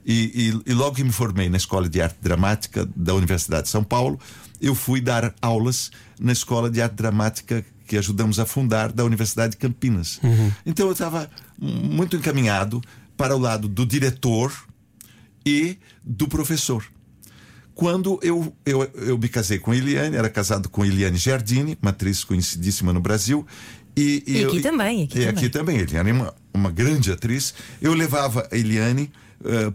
[0.05, 3.69] E, e- e logo que me formei na Escola de Arte Dramática da Universidade de
[3.69, 4.19] São Paulo,
[4.62, 9.51] eu fui dar aulas na Escola de Arte Dramática que ajudamos a fundar da Universidade
[9.51, 10.19] de Campinas.
[10.65, 12.82] Então eu estava muito encaminhado
[13.15, 14.51] para o lado do diretor
[15.45, 16.84] e do professor.
[17.73, 22.25] Quando eu, eu, eu me casei com Eliane, era casado com Eliane Giardini, uma atriz
[22.25, 23.47] conhecidíssima no Brasil.
[23.95, 25.28] E, E aqui também, aqui e também.
[25.30, 25.78] aqui também.
[25.78, 27.54] Eliane é uma, uma grande atriz.
[27.82, 29.12] Eu levava a Eliane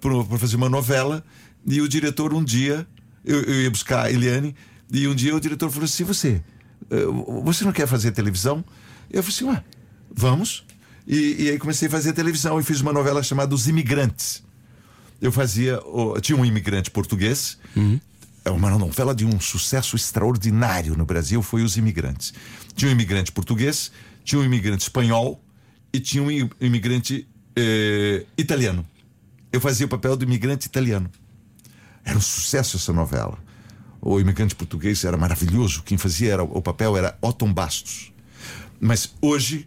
[0.00, 1.24] para fazer uma novela
[1.66, 2.86] e o diretor um dia,
[3.24, 4.54] eu, eu ia buscar a Eliane
[4.92, 6.42] e um dia o diretor falou assim: Você,
[6.90, 6.96] eh,
[7.42, 8.64] você não quer fazer televisão?
[9.10, 9.64] Eu falei assim: Ué,
[10.14, 10.64] vamos.
[11.06, 14.42] E, e aí comecei a fazer televisão e fiz uma novela chamada Os Imigrantes.
[15.20, 15.78] Eu fazia.
[15.80, 17.58] o- Tinha um imigrante português.
[18.44, 22.34] É uma novela de um sucesso extraordinário no Brasil, foi Os Imigrantes.
[22.74, 23.90] Tinha um imigrante português,
[24.22, 25.42] tinha um imigrante espanhol
[25.92, 26.30] e tinha um
[26.60, 27.26] imigrante
[27.56, 28.86] eh, italiano.
[29.50, 31.10] Eu fazia o papel do imigrante italiano.
[32.04, 33.38] Era um sucesso essa novela.
[34.00, 35.82] O imigrante português era maravilhoso.
[35.82, 38.12] Quem fazia era, o papel era Otton Bastos.
[38.78, 39.66] Mas hoje,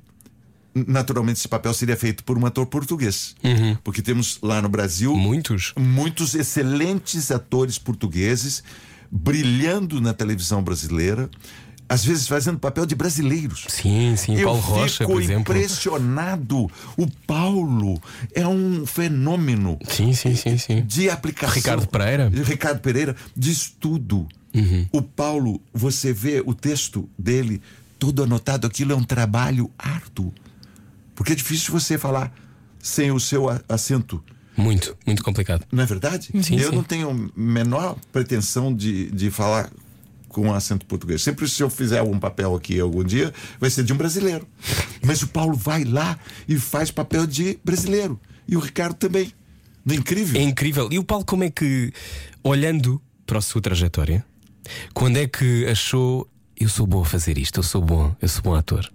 [0.73, 3.35] naturalmente, esse papel seria feito por um ator português.
[3.83, 5.73] Porque temos lá no Brasil Muitos.
[5.77, 8.63] muitos excelentes atores portugueses
[9.09, 11.29] brilhando na televisão brasileira,
[11.89, 13.65] às vezes fazendo papel de brasileiros.
[13.69, 14.35] Sim, sim.
[14.35, 15.41] Eu Paulo Rocha, por exemplo.
[15.41, 16.69] impressionado.
[16.97, 18.01] O Paulo
[18.35, 20.83] é um fenômeno Sim, sim, sim, sim.
[20.85, 21.55] de aplicação.
[21.55, 22.29] Ricardo Pereira.
[22.29, 24.27] Ricardo Pereira diz tudo.
[24.91, 27.61] O Paulo, você vê o texto dele
[27.99, 30.33] todo anotado, aquilo é um trabalho árduo.
[31.17, 32.31] Porque é difícil você falar
[32.79, 34.23] sem o seu acento.
[34.55, 35.65] Muito, muito complicado.
[35.71, 36.29] Não é verdade?
[36.43, 36.75] Sim, eu sim.
[36.75, 39.71] não tenho menor pretensão de, de falar
[40.29, 41.23] com acento português.
[41.23, 44.47] Sempre se eu fizer algum papel aqui algum dia, vai ser de um brasileiro.
[45.03, 48.19] Mas o Paulo vai lá e faz papel de brasileiro.
[48.47, 49.33] E o Ricardo também.
[49.83, 50.39] Não é incrível?
[50.39, 50.87] É incrível.
[50.91, 51.91] E o Paulo, como é que,
[52.43, 54.23] olhando para a sua trajetória,
[54.93, 58.41] quando é que achou eu sou bom a fazer isto, eu sou bom, eu sou
[58.43, 58.91] bom ator?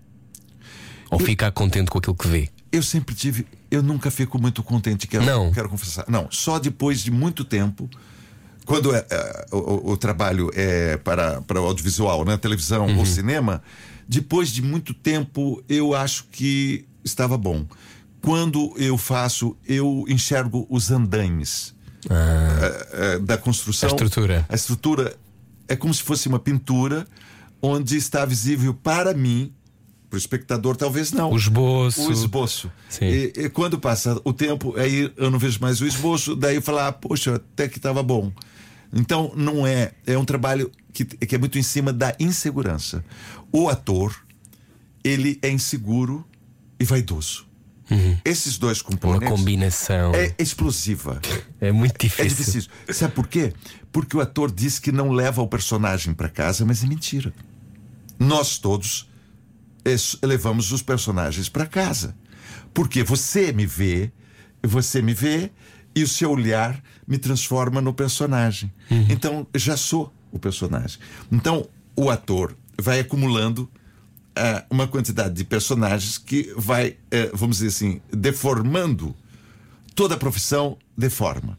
[1.12, 2.48] Ou ficar contente com aquilo que vê?
[2.70, 3.46] Eu sempre tive.
[3.70, 5.52] Eu nunca fico muito contente, quero, Não.
[5.52, 6.04] quero confessar.
[6.08, 7.88] Não, só depois de muito tempo,
[8.64, 12.36] quando é, é, o, o- trabalho é para, para o audiovisual, né?
[12.36, 12.98] televisão Uhum.
[12.98, 13.62] ou cinema,
[14.08, 17.66] depois de muito tempo eu acho que estava bom.
[18.20, 21.74] Quando eu faço, eu enxergo os andaimes
[22.08, 23.88] é, é, da construção.
[23.88, 23.92] Ah.
[23.92, 24.46] A estrutura.
[24.48, 25.16] A estrutura
[25.68, 27.06] é como se fosse uma pintura
[27.60, 29.52] onde está visível para mim,
[30.12, 31.30] para o espectador, talvez não.
[31.32, 32.06] O esboço.
[32.06, 32.70] O esboço.
[33.00, 36.60] E, e quando passa o tempo, aí eu não vejo mais o esboço, daí eu
[36.62, 38.30] falo, ah, poxa, até que estava bom.
[38.92, 39.92] Então, não é.
[40.06, 43.02] É um trabalho que, que é muito em cima da insegurança.
[43.50, 44.14] O ator,
[45.02, 46.26] ele é inseguro
[46.78, 47.46] e vaidoso.
[48.22, 48.88] Esses dois Uhum.
[48.90, 49.28] Uma componentes.
[49.30, 50.14] combinação.
[50.14, 51.20] É explosiva.
[51.58, 52.28] É muito É difícil.
[52.60, 52.70] difícil.
[52.90, 53.54] Sabe por quê?
[53.90, 57.32] Porque o ator diz que não leva o personagem para casa, mas é mentira.
[58.18, 59.10] Nós todos
[60.22, 62.16] levamos os personagens para casa.
[62.72, 64.10] Porque você me vê,
[64.62, 65.50] você me vê
[65.94, 68.72] e o seu olhar me transforma no personagem.
[69.10, 70.98] Então, já sou o personagem.
[71.30, 73.70] Então, o ator vai acumulando
[74.34, 79.14] ah, uma quantidade de personagens que vai, eh, vamos dizer assim, deformando
[79.94, 81.58] toda a profissão deforma,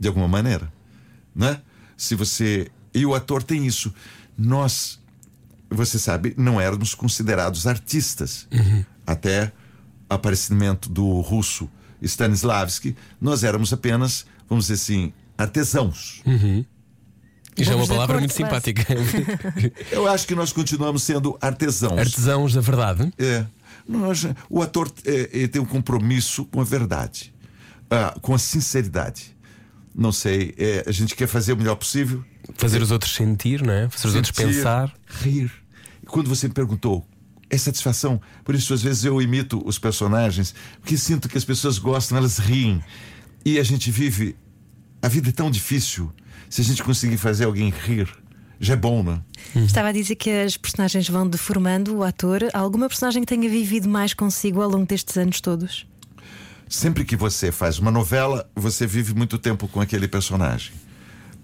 [0.00, 0.72] de alguma maneira,
[1.34, 1.60] né?
[1.96, 3.92] Se você e o ator tem isso,
[4.38, 5.00] nós,
[5.74, 8.48] você sabe, não éramos considerados artistas
[9.06, 9.52] até
[10.08, 11.68] o aparecimento do russo
[12.02, 16.22] Stanislavski, nós éramos apenas, vamos dizer assim, artesãos.
[17.56, 18.84] Isto é uma palavra muito simpática.
[19.90, 21.98] Eu acho que nós continuamos sendo artesãos.
[21.98, 23.12] Artesãos da verdade.
[23.16, 23.46] É.
[23.86, 27.34] Nós, o ator é, ele tem um compromisso com a verdade,
[27.90, 29.36] ah, com a sinceridade.
[29.94, 32.24] Não sei, é, a gente quer fazer o melhor possível.
[32.56, 33.88] Fazer os outros sentir, não é?
[33.88, 34.92] Fazer os outros sentir, pensar.
[35.06, 35.52] Rir.
[36.14, 37.04] Quando você me perguntou,
[37.50, 38.20] é satisfação.
[38.44, 42.38] Por isso, às vezes, eu imito os personagens, porque sinto que as pessoas gostam, elas
[42.38, 42.80] riem.
[43.44, 44.36] E a gente vive.
[45.02, 46.12] A vida é tão difícil.
[46.48, 48.08] Se a gente conseguir fazer alguém rir,
[48.60, 49.20] já é bom, né?
[49.56, 52.48] Estava a dizer que as personagens vão deformando o ator.
[52.54, 55.84] Há alguma personagem que tenha vivido mais consigo ao longo destes anos todos?
[56.68, 60.74] Sempre que você faz uma novela, você vive muito tempo com aquele personagem.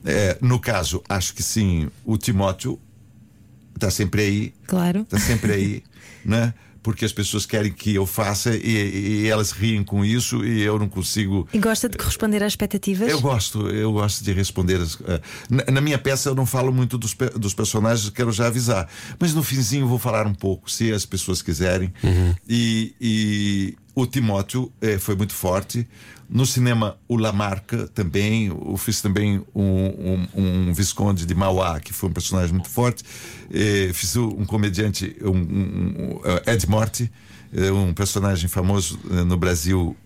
[0.05, 2.79] É, no caso, acho que sim, o Timóteo
[3.81, 5.01] está sempre aí, Claro.
[5.01, 5.83] está sempre aí,
[6.25, 6.53] né?
[6.83, 10.79] Porque as pessoas querem que eu faça e, e elas riem com isso e eu
[10.79, 11.47] não consigo.
[11.53, 13.07] E gosta de corresponder às expectativas?
[13.11, 14.81] Eu gosto, eu gosto de responder.
[14.81, 18.47] as- eh, na, na minha peça eu não falo muito dos, dos personagens, quero já
[18.47, 18.89] avisar.
[19.19, 21.93] Mas no finzinho eu vou falar um pouco, se as pessoas quiserem.
[22.49, 25.87] E, e o Timóteo eh, foi muito forte.
[26.29, 28.47] No cinema, o Lamarca também.
[28.47, 33.03] Eu fiz também um, um, um Visconde de Mauá, que foi um personagem muito forte.
[33.53, 37.11] Eh, fiz um comediante, um, um- eh, Ed Morte,
[37.75, 39.97] um personagem famoso no Brasil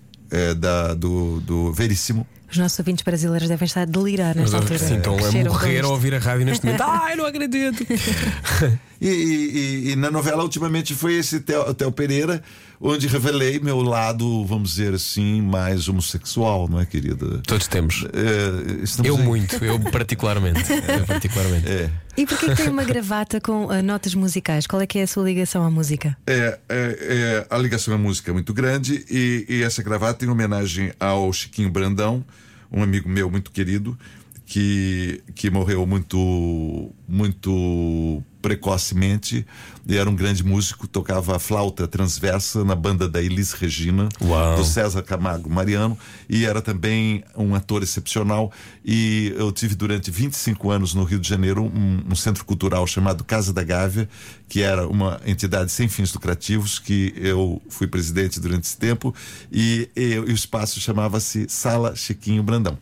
[0.58, 2.26] da, do, do Veríssimo.
[2.54, 4.78] Os nossos ouvintes brasileiros devem estar a delirar nesta altura.
[4.78, 6.82] Sim, a Cresceram com morrer a ouvir a rádio neste momento.
[6.86, 7.84] Ai, não acredito!
[9.00, 12.42] E, e- e- e na novela, ultimamente, foi esse Theo, Theo Pereira,
[12.80, 17.42] onde revelei meu lado, vamos dizer assim, mais homossexual, não é, querida?
[17.46, 18.06] Todos temos.
[18.14, 20.62] É, Eu em- muito, eu particularmente.
[20.72, 21.68] Eu particularmente.
[21.68, 24.66] É, E porquê que tem uma gravata com ah, notas musicais?
[24.66, 26.16] Qual é que é a sua ligação à música?
[26.26, 30.28] é, é, é, a ligação à música é muito grande e, e essa gravata em
[30.28, 32.24] homenagem ao Chiquinho Brandão,
[32.70, 33.98] um amigo meu muito querido,
[34.46, 39.46] que, que morreu muito, muito precocemente.
[39.88, 44.56] Era um grande músico, tocava flauta transversa na banda da Elis Regina, Uau.
[44.56, 48.50] do César Camargo Mariano, e era também um ator excepcional.
[48.84, 53.24] E eu tive durante 25 anos no Rio de Janeiro um, um centro cultural chamado
[53.24, 54.08] Casa da Gávea,
[54.48, 59.14] que era uma entidade sem fins lucrativos, que eu fui presidente durante esse tempo,
[59.52, 62.78] e, e- e o espaço chamava-se Sala Chiquinho Brandão.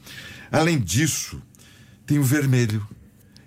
[0.51, 1.40] Além disso,
[2.07, 2.87] tem o vermelho,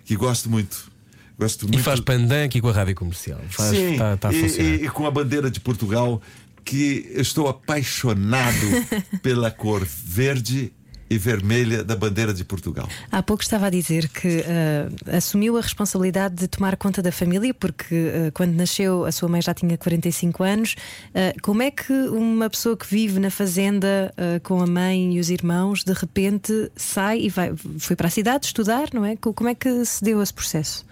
[0.04, 0.94] que gosto muito.
[1.38, 1.82] Gosto E muito.
[1.84, 3.40] faz pandan aqui com a rádio comercial.
[3.50, 6.20] Faz, Sim, tá, tá a e- e, e com a bandeira de Portugal,
[6.64, 8.56] que eu estou apaixonado
[9.22, 10.72] pela cor verde
[11.08, 12.88] e vermelha da bandeira de Portugal.
[13.12, 17.54] Há pouco estava a dizer que ah, assumiu a responsabilidade de tomar conta da família,
[17.54, 20.74] porque ah, quando nasceu a sua mãe já tinha 45 anos.
[21.14, 25.30] Ah, como é que uma pessoa que vive na fazenda com a mãe e os
[25.30, 29.14] irmãos de repente sai e vai, foi para a cidade estudar, não é?
[29.14, 30.84] Co- Como é que se deu esse processo?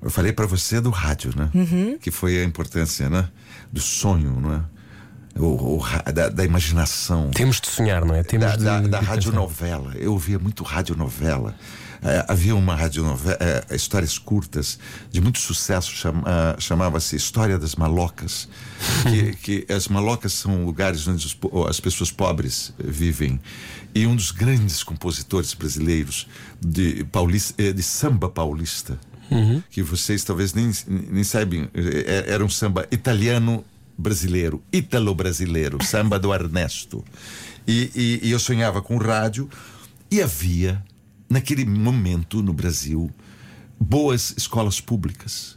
[0.00, 1.50] Eu falei para você do rádio, né?
[2.00, 3.28] Que foi a importância, né?
[3.72, 4.60] Do sonho, não é?
[5.38, 7.30] O, o da, da imaginação.
[7.30, 8.22] Temos de sonhar, não é?
[8.22, 9.92] Temos da, de, da, da radionovela.
[9.96, 11.54] Eu ouvia muito radionovela.
[12.00, 14.78] Eh, havia uma radionovela, eh, histórias curtas,
[15.10, 18.48] de muito sucesso, cham- ah, chamava-se História das Malocas.
[19.02, 21.36] que, que as malocas são lugares onde os
[21.68, 23.40] as pessoas pobres vivem.
[23.94, 26.28] E um dos grandes compositores brasileiros
[26.60, 28.96] de, paulista, eh, de samba paulista,
[29.70, 33.64] que vocês talvez nem, nem sabem, eh, era um samba italiano
[33.96, 37.04] brasileiro, ítalo-brasileiro, samba do Ernesto.
[37.66, 39.48] E, e- e eu sonhava com rádio
[40.10, 40.82] e havia,
[41.28, 43.10] naquele momento no Brasil,
[43.78, 45.56] boas escolas públicas.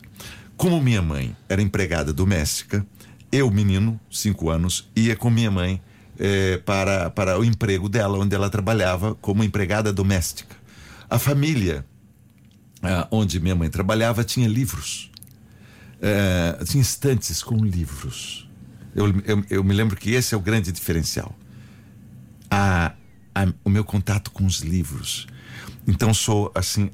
[0.58, 2.86] Como minha mãe era empregada doméstica,
[3.32, 5.82] eu, menino, cinco anos, ia com minha mãe
[6.20, 10.56] eh, para, para o emprego dela, onde ela trabalhava como empregada doméstica.
[11.10, 11.86] A família
[12.82, 15.10] ah, onde minha mãe trabalhava tinha livros.
[16.02, 18.50] Eh, tinha estantes com livros.
[18.96, 21.36] Eu, eu, eu me lembro que esse é o grande diferencial.
[22.50, 22.94] A,
[23.36, 25.28] a- o meu contato com os livros.
[25.88, 26.90] Então sou assim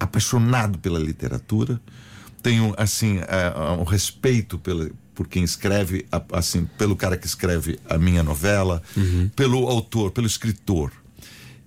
[0.00, 1.80] apaixonado pela literatura.
[2.42, 7.78] Tenho assim ah, um respeito pela, por quem escreve, a- assim pelo cara que escreve
[7.88, 8.80] a minha novela,
[9.34, 10.92] pelo autor, pelo escritor.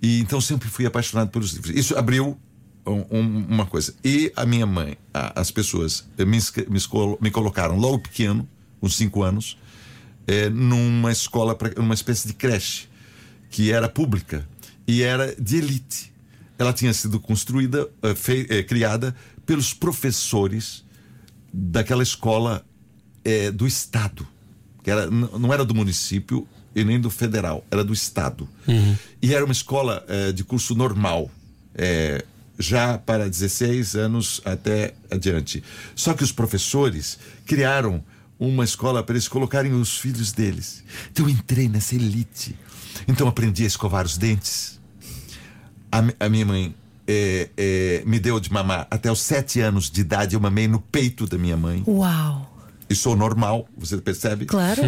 [0.01, 1.75] E então sempre fui apaixonado pelos livros.
[1.75, 2.39] Isso abriu
[2.85, 3.93] um- um- uma coisa.
[4.03, 6.37] E a minha mãe, a- as pessoas eh, me,
[6.69, 6.79] me,
[7.21, 8.47] me colocaram logo pequeno,
[8.79, 9.57] com cinco anos,
[10.27, 12.87] eh, numa escola, pra- numa espécie de creche,
[13.49, 14.47] que era pública
[14.87, 16.11] e era de elite.
[16.57, 17.89] Ela tinha sido construída,
[18.49, 19.15] eh, criada
[19.45, 20.83] pelos professores
[21.53, 22.65] daquela escola
[23.23, 24.25] eh, do Estado,
[24.83, 28.47] que era, não era do município e nem do federal, era do Estado.
[29.21, 31.29] E era uma escola eh, de curso normal,
[31.75, 32.23] eh,
[32.57, 35.63] já para 16 anos até adiante.
[35.95, 38.03] Só que os professores criaram
[38.39, 40.83] uma escola para eles colocarem os filhos deles.
[41.11, 42.55] Então eu entrei nessa elite.
[43.07, 44.79] Então aprendi a escovar os dentes.
[45.91, 46.75] A, a minha mãe
[47.07, 50.35] eh, eh, me deu de mamar até os sete anos de idade.
[50.35, 51.83] Eu mamei no peito da minha mãe.
[51.87, 52.50] Uau!
[52.91, 54.45] E sou normal, você percebe?
[54.45, 54.81] Claro.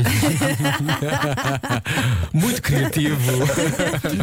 [2.34, 3.16] Muito criativo.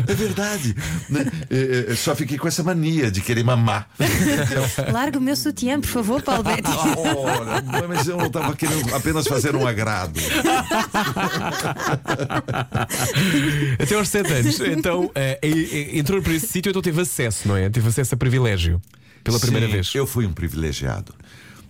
[0.06, 0.76] É verdade.
[1.08, 1.24] né?
[1.50, 3.88] Eh, eh, só fiquei com essa mania de querer mamar.
[4.92, 6.68] Larga o meu sutiã, por favor, Paulo Betti.
[6.68, 10.20] Ah, ora, mas eu não estava querendo apenas fazer um agrado.
[13.78, 14.60] Até aos 7 anos.
[14.60, 15.10] Então,
[15.94, 17.70] entrou por esse sítio, então teve acesso, não é?
[17.70, 18.78] Teve acesso a privilégio.
[19.24, 19.94] Pela primeira Sim, vez.
[19.94, 21.14] Eu fui um privilegiado.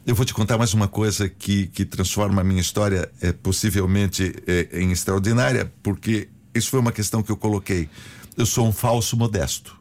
[0.07, 4.35] Eu vou te contar mais uma coisa que, que transforma a minha história é, possivelmente
[4.47, 7.89] é, em extraordinária, porque isso foi uma questão que eu coloquei.
[8.37, 9.77] Eu sou um falso modesto,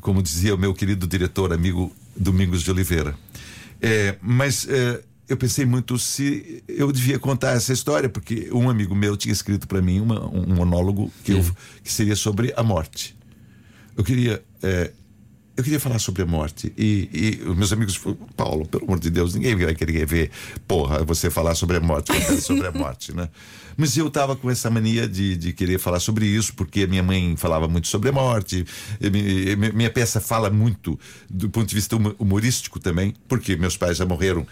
[0.00, 3.14] como dizia o meu querido diretor, amigo Domingos de Oliveira.
[3.80, 8.94] É, mas é, eu pensei muito se eu devia contar essa história, porque um amigo
[8.94, 11.46] meu tinha escrito para mim uma- um monólogo que, eu-
[11.84, 13.16] que seria sobre a morte.
[13.96, 14.92] Eu queria é,
[15.58, 16.72] eu queria falar sobre a morte.
[16.78, 17.10] E,
[17.42, 20.30] e os meus amigos falaram, Paulo, pelo amor de Deus, ninguém vai querer ver,
[20.68, 23.28] porra, você falar sobre a morte, sobre a morte, né?
[23.76, 27.36] Mas eu tava com essa mania de, de querer falar sobre isso, porque minha mãe
[27.36, 28.64] falava muito sobre a morte.
[29.00, 33.76] mi- e minha peça fala muito do ponto de vista humo- humorístico também, porque meus
[33.76, 34.46] pais já morreram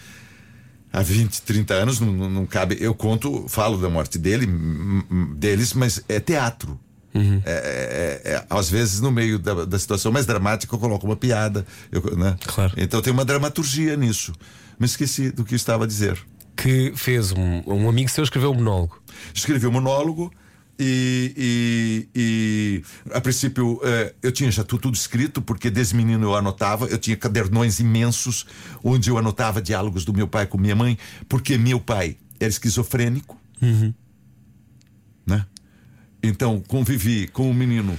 [0.93, 2.77] há 20, 30 anos, não, não- cabe.
[2.81, 4.47] Eu conto, falo da morte dele,
[5.37, 6.79] deles, mas é teatro.
[7.45, 11.17] É, é- é- às vezes, no meio da, da situação mais dramática, eu coloco uma
[11.17, 11.67] piada.
[11.93, 12.37] eu- né?
[12.47, 12.73] Claro.
[12.77, 14.33] Então tem uma dramaturgia nisso.
[14.79, 16.19] Me esqueci do que eu estava a dizer.
[16.57, 19.01] Que fez um, um amigo seu escreveu um monólogo.
[19.35, 20.33] Escrevi um monólogo.
[20.79, 26.27] E, e- e, a princípio eh, eu tinha já tu- tudo escrito, porque desde menino
[26.27, 28.45] eu anotava, eu tinha cadernões imensos
[28.85, 30.99] onde eu anotava diálogos do meu pai com minha mãe,
[31.31, 33.41] porque meu pai era esquizofrênico,
[35.27, 35.47] né?
[36.23, 37.99] Então convivi com um menino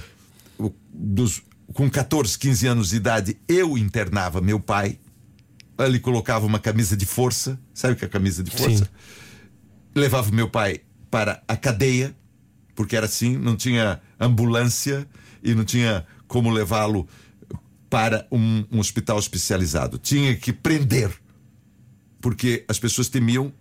[0.58, 4.98] o- dos, com 14, 15 anos de idade, eu internava meu pai,
[5.78, 8.84] ele colocava uma camisa de força, sabe o que é camisa de força?
[8.84, 8.90] Sim.
[9.94, 12.14] levava meu pai para a cadeia,
[12.74, 15.08] porque era assim, não tinha ambulância
[15.42, 17.08] e não tinha como levá-lo
[17.88, 19.96] para um, um hospital especializado.
[19.98, 21.10] Tinha que prender,
[22.20, 23.52] porque as pessoas temiam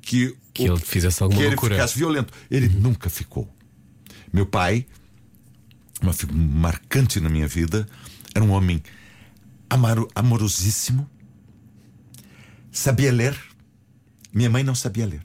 [0.00, 1.74] que, Que ele fizesse alguma que ele loucura.
[1.76, 2.32] ficasse violento.
[2.50, 3.48] Ele nunca ficou.
[4.32, 4.86] Meu pai,
[6.02, 7.88] uma figura marcante na minha vida,
[8.34, 8.82] era um homem
[9.68, 11.08] amaro- amorosíssimo,
[12.70, 13.38] sabia ler.
[14.32, 15.22] Minha mãe não sabia ler.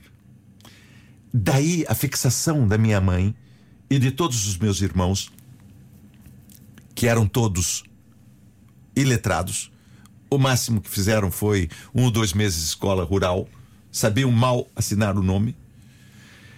[1.32, 3.34] Daí a fixação da minha mãe
[3.90, 5.30] e de todos os meus irmãos,
[6.94, 7.84] que eram todos
[8.96, 9.70] iletrados.
[10.30, 13.48] O máximo que fizeram foi um ou dois meses de escola rural,
[13.92, 15.56] sabiam mal assinar o nome.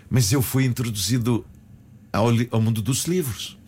[0.09, 1.45] Mas eu fui introduzido
[2.17, 3.59] ao, ao mundo dos livros,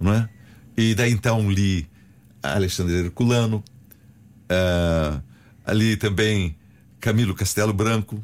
[0.00, 0.28] não é?
[0.76, 1.88] E daí então li
[2.42, 3.62] Alexandre Herculano,
[4.48, 5.20] ah,
[5.64, 6.56] ali também
[7.00, 8.22] Camilo Castelo Branco,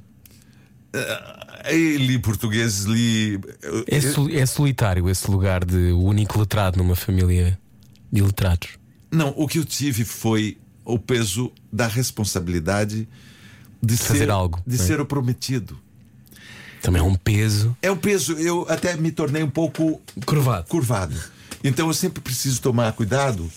[1.71, 3.39] e li portugueses, li.
[3.87, 7.59] É, sol- é solitário esse lugar de o único letrado numa família
[8.13, 8.69] de letrados.
[9.11, 13.09] Não, o que eu tive foi o peso da responsabilidade
[13.83, 14.79] de Fazer ser algo, de é?
[14.79, 15.79] ser o prometido.
[16.85, 17.75] Também é um peso.
[17.81, 20.67] É o peso, eu até me tornei um pouco Curvado.
[20.69, 21.19] curvado.
[21.65, 23.51] Então eu sempre preciso tomar cuidado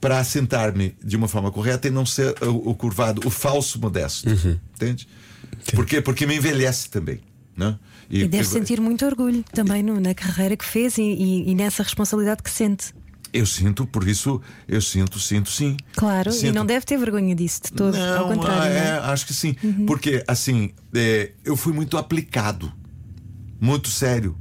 [0.00, 4.28] para sentar-me de uma forma correta e não ser o, o curvado, o falso modesto.
[4.28, 4.58] Uhum.
[4.74, 5.06] Entende?
[5.72, 6.00] Por quê?
[6.00, 7.20] Porque me envelhece também.
[7.56, 7.78] Né?
[8.10, 11.84] E deve sentir muito orgulho também no- na carreira que fez e, e- e nessa
[11.84, 12.92] responsabilidade que sente.
[13.32, 15.76] Eu sinto, por isso eu sinto, sinto sim.
[15.94, 16.54] Claro, e Sinto.
[16.54, 17.96] não deve ter vergonha disso de todo.
[17.96, 18.74] Não, ao contrário.
[18.74, 18.98] não é, é?
[18.98, 19.54] acho que sim.
[19.86, 22.72] Porque, assim, é, eu fui muito aplicado,
[23.60, 24.36] muito sério.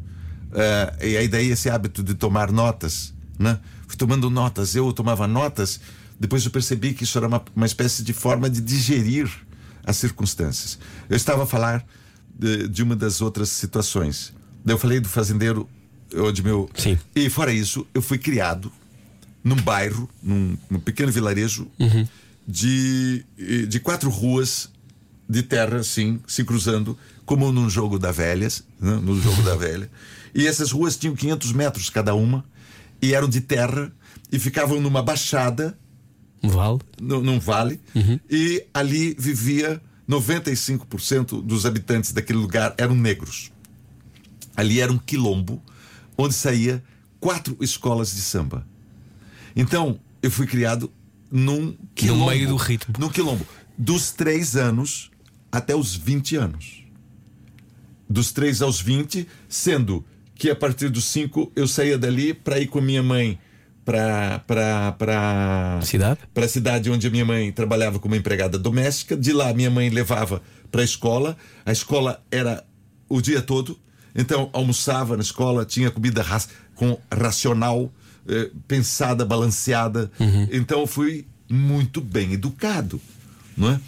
[0.54, 3.60] É, e aí, daí, esse hábito de tomar notas, né?
[3.88, 4.76] Fui tomando notas.
[4.76, 5.80] Eu tomava notas,
[6.20, 9.30] depois eu percebi que isso era uma, uma espécie de forma de digerir
[9.84, 10.80] as circunstâncias.
[11.10, 11.86] Eu estava a falar
[12.38, 14.34] de, de uma das outras situações.
[14.66, 15.68] Eu falei do fazendeiro,
[16.44, 16.70] meu.
[16.76, 16.98] Sim.
[17.16, 18.72] E fora isso, eu fui criado
[19.44, 21.68] num bairro, num, num pequeno vilarejo
[22.48, 23.24] de,
[23.68, 24.70] de quatro ruas
[25.30, 29.00] de terra, assim, se cruzando, como num jogo da velhas, né?
[29.04, 29.90] no jogo da velha.
[30.34, 32.46] E essas ruas tinham 500 metros cada uma
[33.02, 33.92] e eram de terra
[34.32, 35.78] e ficavam numa baixada
[36.44, 36.80] Um vale.
[37.02, 37.80] no- num vale,
[38.30, 43.52] e ali vivia 95% dos habitantes daquele lugar eram negros.
[44.56, 45.62] Ali era um quilombo
[46.18, 46.84] onde saía
[47.20, 48.66] quatro escolas de samba.
[49.56, 50.92] Então, eu fui criado
[51.32, 52.28] num quilombo.
[52.28, 52.96] meio do ritmo.
[53.00, 53.46] Num quilombo.
[53.78, 55.12] Dos três anos
[55.52, 56.84] até os 20 anos.
[58.10, 62.68] Dos 3 aos 20, sendo que a partir dos 5 eu saía dali para ir
[62.68, 63.38] com minha mãe
[63.84, 64.40] para
[64.98, 66.20] para Cidade?
[66.34, 69.16] para a cidade onde a minha mãe trabalhava como empregada doméstica.
[69.16, 71.36] De lá, minha mãe levava para a escola.
[71.66, 72.66] A escola era
[73.10, 73.80] o dia todo.
[74.18, 76.42] Então, almoçava na escola, tinha comida ra-
[76.76, 77.92] com racional,
[78.28, 80.12] eh, pensada, balanceada.
[80.52, 83.00] Então, eu fui muito bem educado,
[83.56, 83.80] não é?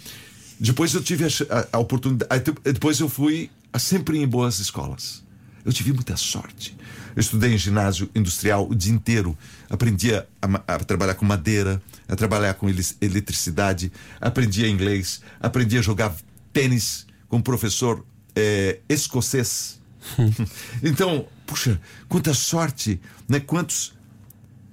[0.58, 2.44] Depois eu tive a, a- a oportunidade.
[2.64, 5.22] Depois eu fui sempre em boas escolas.
[5.64, 6.76] Eu tive muita sorte.
[7.16, 9.36] Eu estudei em ginásio industrial o dia inteiro.
[9.68, 12.66] Aprendia a, a trabalhar com madeira, a trabalhar com
[13.00, 13.90] eletricidade,
[14.20, 16.14] aprendia inglês, aprendia a jogar
[16.52, 18.04] tênis com um professor
[18.36, 19.79] eh, escocês.
[20.82, 23.40] então, puxa, quanta sorte, né?
[23.40, 23.92] Quantos,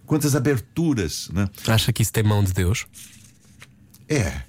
[0.05, 1.47] quantas aberturas, né?
[1.67, 2.85] Acha que isso tem mão de Deus?
[4.09, 4.41] É.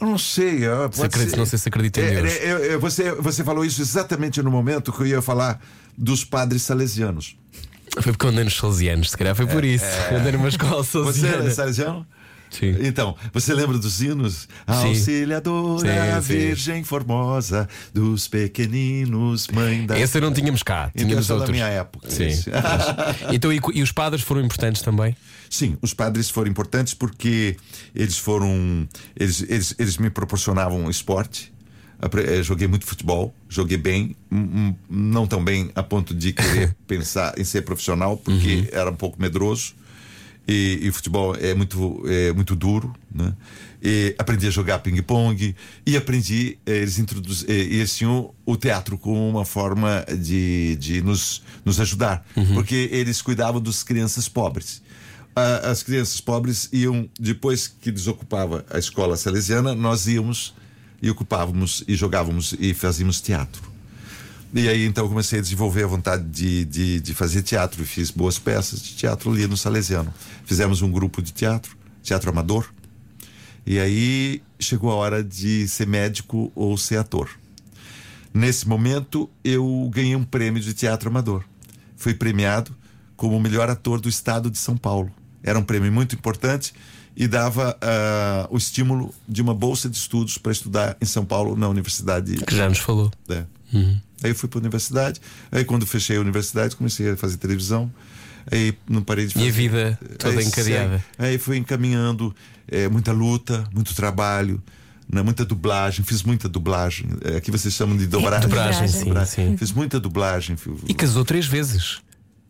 [0.00, 0.60] Eu não sei.
[0.94, 1.36] pode acredita- ser.
[1.36, 2.32] não sei se acredita em É, Deus.
[2.34, 5.60] é, é, você, você falou isso exatamente no momento que eu ia falar
[5.96, 7.36] dos padres salesianos.
[8.02, 9.84] Foi porque eu andei nos salesianos, se calhar foi por isso.
[10.12, 11.50] Andei numa escola Você é salesiana.
[11.50, 12.06] salesiano?
[12.58, 12.76] Sim.
[12.80, 14.48] Então, você lembra dos hinos?
[14.66, 16.34] Auxiliadora, Sim, sim.
[16.38, 19.98] Virgem Formosa, dos pequeninos, mãe da.
[19.98, 21.50] Esse não tínhamos cá, Então, tínhamos é da outros.
[21.52, 22.10] minha época.
[22.10, 22.30] Sim.
[23.32, 25.16] então, e, e os padres foram importantes também?
[25.48, 27.56] Sim, os padres foram importantes porque
[27.94, 28.88] eles foram.
[29.18, 31.52] Eles, eles, eles me proporcionavam esporte.
[32.26, 34.14] Eh, Joguei muito futebol, joguei bem,
[34.90, 39.20] não tão bem a ponto de querer pensar em ser profissional, porque era um pouco
[39.20, 39.74] medroso.
[40.48, 43.34] E, e o futebol é muito, é muito duro, né?
[43.82, 48.96] E aprendi a jogar ping-pong e aprendi, eh, eles introduz, eh, eles tinham o teatro
[48.96, 54.82] como uma forma de, de nos, nos ajudar, porque eles cuidavam das crianças pobres.
[55.34, 60.54] As crianças pobres iam, depois que desocupava a escola salesiana, nós íamos
[61.02, 63.75] e ocupávamos e jogávamos e fazíamos teatro.
[64.56, 67.82] E aí então eu comecei a desenvolver a vontade de, de, de fazer teatro.
[67.82, 70.12] E fiz boas peças de teatro ali no Salesiano.
[70.46, 72.66] Fizemos um grupo de teatro, teatro amador.
[73.66, 77.28] E aí chegou a hora de ser médico ou ser ator.
[78.32, 81.44] Nesse momento eu ganhei um prêmio de teatro amador.
[81.94, 82.74] Fui premiado
[83.14, 85.12] como o melhor ator do estado de São Paulo.
[85.42, 86.72] Era um prêmio muito importante
[87.14, 91.54] e dava ah, o estímulo de uma bolsa de estudos para estudar em São Paulo
[91.56, 93.10] na Universidade Que já nos falou.
[93.28, 93.44] é.
[93.72, 95.20] Aí eu fui para a universidade.
[95.50, 97.92] Aí quando fechei a universidade, comecei a fazer televisão.
[98.50, 99.46] Aí não parei de fazer.
[99.46, 101.04] E a vida toda Aí, encadeada.
[101.18, 102.34] Aí, aí fui encaminhando
[102.68, 104.62] é, muita luta, muito trabalho,
[105.12, 106.04] né, muita dublagem.
[106.04, 107.08] Fiz muita dublagem.
[107.24, 108.48] É, aqui vocês chamam de dobragem.
[108.48, 109.50] Dobragem, sim, Dobragem.
[109.50, 109.56] sim.
[109.56, 110.56] Fiz muita dublagem.
[110.86, 112.00] E casou três vezes.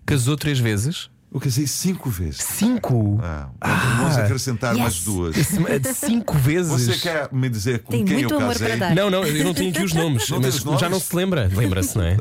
[0.05, 1.11] Casou três vezes?
[1.35, 2.39] Eu casei cinco vezes.
[2.39, 3.19] Cinco?
[3.23, 3.49] Ah,
[3.99, 4.81] vamos acrescentar Yes.
[4.83, 5.37] mais duas.
[5.97, 6.73] Cinco vezes?
[6.87, 8.69] Você quer me dizer com Tem quem muito eu amor casei?
[8.69, 8.95] para dar.
[8.95, 10.81] Não, não, eu não tenho aqui os nomes, Não mas nomes?
[10.81, 11.51] já não se lembra.
[11.53, 12.13] Lembra-se, não é?
[12.15, 12.17] É,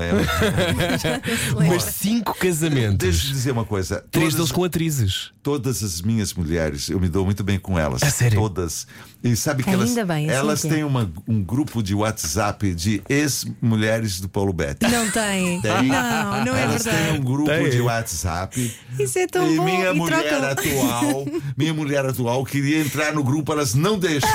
[1.69, 2.97] Mas cinco casamentos.
[2.97, 4.03] Deixa eu dizer uma coisa.
[4.11, 5.31] Três Todas- deles com atrizes.
[5.41, 8.01] todas as minhas mulheres, eu me dou muito bem com elas.
[8.01, 8.37] É sério?
[8.39, 8.87] Todas.
[9.23, 10.71] E sabe que elas, Ainda bem, assim elas que é.
[10.71, 14.85] têm uma- um grupo de WhatsApp de ex-mulheres do Paulo Betti.
[14.87, 15.61] Não tem.
[15.61, 15.83] Tem.
[15.87, 17.19] Não, não é elas têm verdade.
[17.19, 17.69] um grupo Tem.
[17.69, 18.75] de WhatsApp.
[18.99, 19.63] Isso é tão e bom.
[19.65, 20.49] minha e mulher trocam.
[20.51, 21.25] atual,
[21.57, 24.29] minha mulher atual queria entrar no grupo, elas não deixam.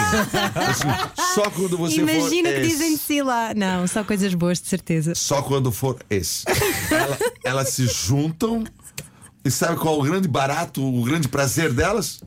[0.55, 0.89] Assim,
[1.35, 2.69] só quando você for Imagina que ex.
[2.69, 3.53] dizem de si lá.
[3.55, 5.15] Não, só coisas boas, de certeza.
[5.15, 6.45] Só quando for esse.
[6.91, 8.65] Ela- elas se juntam
[9.45, 12.21] e sabe qual é o grande barato, o grande prazer delas?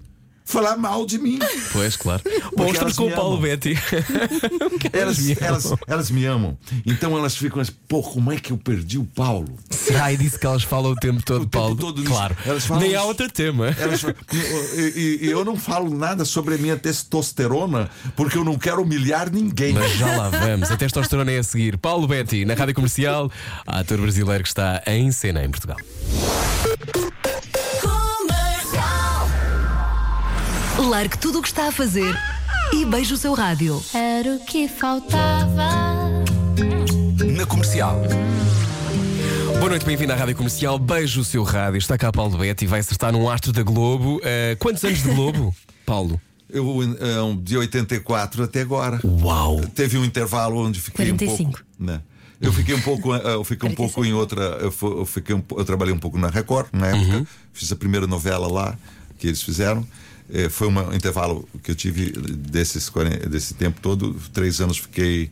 [0.45, 1.39] Falar mal de mim.
[1.71, 2.21] Pois, claro.
[2.55, 3.37] Bom, estamos com o Paulo.
[3.37, 3.75] Betty.
[4.91, 6.57] Elas, me elas, elas me amam.
[6.85, 9.47] Então elas ficam assim, pô, como é que eu perdi o Paulo?
[9.69, 11.75] Será e disse que elas falam o tempo todo, O tempo Paulo?
[11.75, 12.11] todo nisso.
[12.13, 12.35] claro.
[12.45, 13.67] Elas falam Nem há outro tema.
[13.79, 18.81] Elas e, e- eu não falo nada sobre a minha testosterona porque eu não quero
[18.83, 19.73] humilhar ninguém.
[19.73, 20.69] Mas já lá vamos.
[20.69, 21.77] A testosterona é a seguir.
[21.77, 23.31] Paulo Betty, na rádio comercial,
[23.65, 25.77] ator brasileiro que está em cena em Portugal.
[30.89, 32.13] Largue tudo o que está a fazer
[32.73, 33.81] e beije o seu rádio.
[33.93, 35.69] Era o que faltava.
[37.35, 38.01] Na comercial.
[39.59, 40.77] Boa noite, bem-vindo à Rádio Comercial.
[40.77, 41.77] Beijo o seu rádio.
[41.77, 44.19] Está cá Paulo Betty, vai acertar num astro da Globo.
[44.23, 45.55] Eh, quantos anos de Globo,
[45.85, 46.19] Paulo?
[46.49, 48.99] Eu, eh, de 84 até agora.
[49.03, 49.61] Uau!
[49.73, 51.43] Teve um intervalo onde fiquei 45.
[51.43, 51.65] um pouco.
[51.79, 52.01] Né?
[52.41, 54.41] Eu fiquei um pouco, eh, eu fiquei um pouco em outra.
[54.41, 57.25] Eu, fiquei um eu trabalhei um pouco na Record na época.
[57.53, 58.77] Fiz a primeira novela lá
[59.17, 59.87] que eles fizeram.
[60.31, 64.15] Eh, foi um intervalo que eu tive desses 40 desse tempo todo.
[64.33, 65.29] Três anos fiquei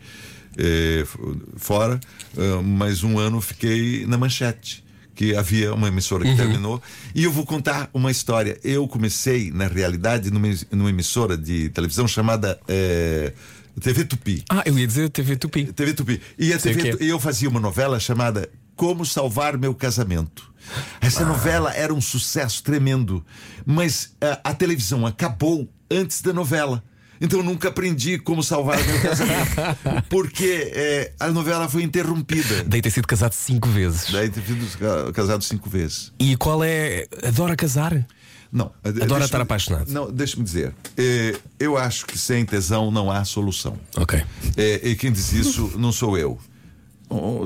[0.57, 1.17] eh, f-
[1.57, 1.99] fora,
[2.37, 4.83] eh, mas um ano fiquei na Manchete.
[5.13, 6.81] Que havia uma emissora que terminou.
[7.13, 8.57] E eu vou contar uma história.
[8.63, 13.31] Eu comecei, na realidade, numa, numa emissora de televisão chamada eh,
[13.79, 14.43] TV Tupi.
[14.49, 15.65] Ah, eu ia dizer TV Tupi.
[15.65, 16.21] TV Tupi.
[16.39, 17.03] E, TV é.
[17.03, 18.49] e eu fazia uma novela chamada
[18.81, 20.51] Como Salvar Meu Casamento.
[20.99, 23.23] Essa novela era um sucesso tremendo,
[23.63, 26.83] mas ah, a, televisão acabou antes da novela.
[27.21, 29.51] Então nunca aprendi como salvar meu casamento,
[30.09, 32.63] porque eh, a novela foi interrompida.
[32.63, 34.09] Daí ter sido casado cinco vezes.
[34.11, 36.11] Daí ter sido ca- casado cinco vezes.
[36.17, 37.07] E qual é.
[37.23, 38.07] Adora casar?
[38.51, 39.91] Não, eh, Adora estar apaixonado.
[39.91, 40.73] Não, deixa-me dizer.
[40.97, 43.77] eh, eu acho que sem tesão não há solução.
[43.95, 44.23] Ok.
[44.57, 46.39] É, e quem diz isso não sou eu.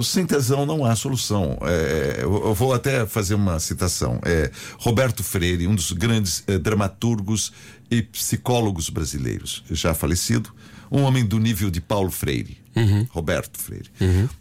[0.03, 1.57] Sem tesão não há solução.
[1.61, 4.19] É, eu vou até fazer uma citação.
[4.23, 7.51] É, Roberto Freire, um dos grandes eh, dramaturgos
[7.89, 10.53] e psicólogos brasileiros, já falecido,
[10.91, 12.57] um homem do nível de Paulo Freire,
[13.09, 13.89] Roberto Freire.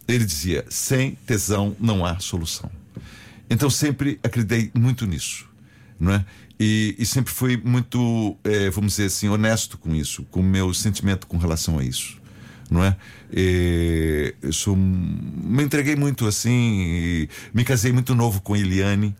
[0.07, 2.69] Ele dizia: sem tesão não há solução.
[3.49, 5.47] Então sempre acreditei muito nisso,
[5.99, 6.25] não é?
[6.59, 10.73] E, e sempre fui muito, eh, vamos dizer assim, honesto com isso, com o meu
[10.73, 12.17] sentimento com relação a isso,
[12.69, 12.95] não é?
[13.31, 19.15] E sou, me entreguei muito assim, me casei muito novo com Eliane.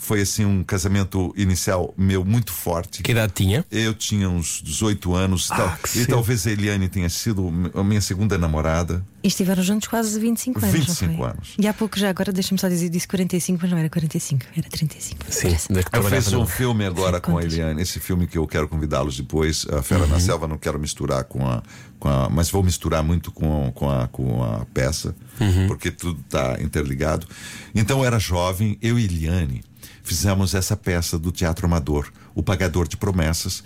[0.00, 3.02] Foi assim um casamento inicial meu muito forte.
[3.02, 3.64] Que idade tinha?
[3.70, 6.08] Eu tinha uns 18 anos Ah, tal, e cedo.
[6.10, 9.04] talvez a Eliane tenha sido a minha segunda namorada.
[9.24, 10.70] E estiveram juntos quase 25 anos.
[10.72, 11.30] 25 não foi?
[11.30, 11.48] anos.
[11.58, 14.68] E há pouco já, agora deixa-me só dizer, disse 45, mas não era 45, era
[14.70, 15.24] 35.
[15.28, 15.48] Sim,
[15.92, 17.42] Eu fiz um filme agora com a.
[17.42, 20.10] Eliane, esse filme que eu quero convidá-los depois, A Fera Uhum.
[20.10, 21.60] na Selva, não quero misturar com a,
[21.98, 22.28] com a.
[22.30, 25.66] Mas vou misturar muito com, com, a, com a peça, Uhum.
[25.66, 27.26] porque tudo está interligado.
[27.74, 29.62] Então eu era jovem, eu e Eliane
[30.08, 33.62] fizemos essa peça do Teatro Amador, O Pagador de Promessas,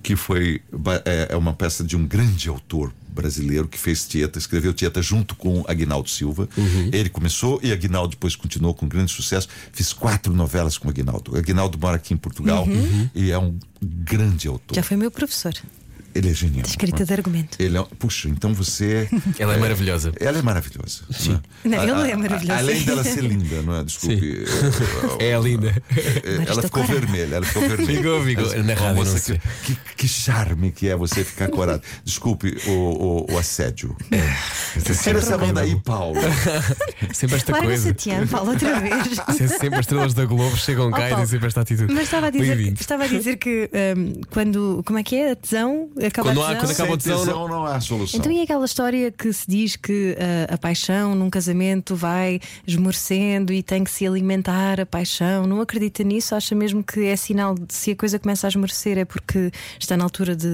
[0.00, 0.62] que foi
[1.04, 5.34] é, é uma peça de um grande autor brasileiro que fez Tieta, escreveu Tieta junto
[5.34, 6.48] com Aguinaldo Silva.
[6.56, 6.90] Uhum.
[6.92, 9.48] Ele começou e Aguinaldo depois continuou com grande sucesso.
[9.72, 11.36] Fiz quatro novelas com Aguinaldo.
[11.36, 12.64] Aguinaldo mora aqui em Portugal
[13.12, 14.76] e é um grande autor.
[14.76, 15.52] Já foi meu professor,
[16.14, 16.62] Ele é genial.
[16.62, 17.56] de escrita de argumento.
[17.60, 19.08] Ele é, puxa, então você.
[19.38, 20.12] Ela é maravilhosa.
[20.20, 21.02] Ela é maravilhosa.
[21.10, 21.40] Sim.
[21.64, 22.58] Não, ele é maravilhoso.
[22.58, 23.84] Além dela ser linda, não é?
[23.84, 24.44] Desculpe.
[25.18, 25.74] É linda.
[26.46, 26.92] Ela ficou corada.
[27.00, 27.96] vermelha, ela ficou vermelha.
[27.96, 28.62] Ficou, ficou.
[28.64, 29.20] Na rádio moça
[29.64, 31.82] que, que, que charme que é você ficar corado.
[32.04, 33.96] Desculpe o, o, o assédio.
[35.02, 36.20] Tira essa mão daí, Paulo.
[37.12, 37.88] Sempre esta Larga coisa.
[37.88, 38.92] Satiano, Paulo, outra vez.
[39.36, 41.92] Se- Sempre as estrelas da Globo chegam cá Oh, e Paulo, têm sempre esta atitude.
[41.92, 44.82] Mas estava a dizer, estava a dizer que hum, quando.
[44.84, 45.32] Como é que é?
[45.32, 45.90] A tesão?
[46.06, 48.18] Acaba Quando a há- quando acaba a tesão, tesão não há solução.
[48.20, 50.16] Então, e aquela história que se diz que
[50.48, 55.46] ah, a paixão num casamento vai esmorecendo e tem que se alimentar a paixão?
[55.46, 56.34] Não acredita nisso?
[56.34, 59.96] Acha mesmo que é sinal de se a coisa começa a esmorecer é porque está
[59.96, 60.46] na altura de.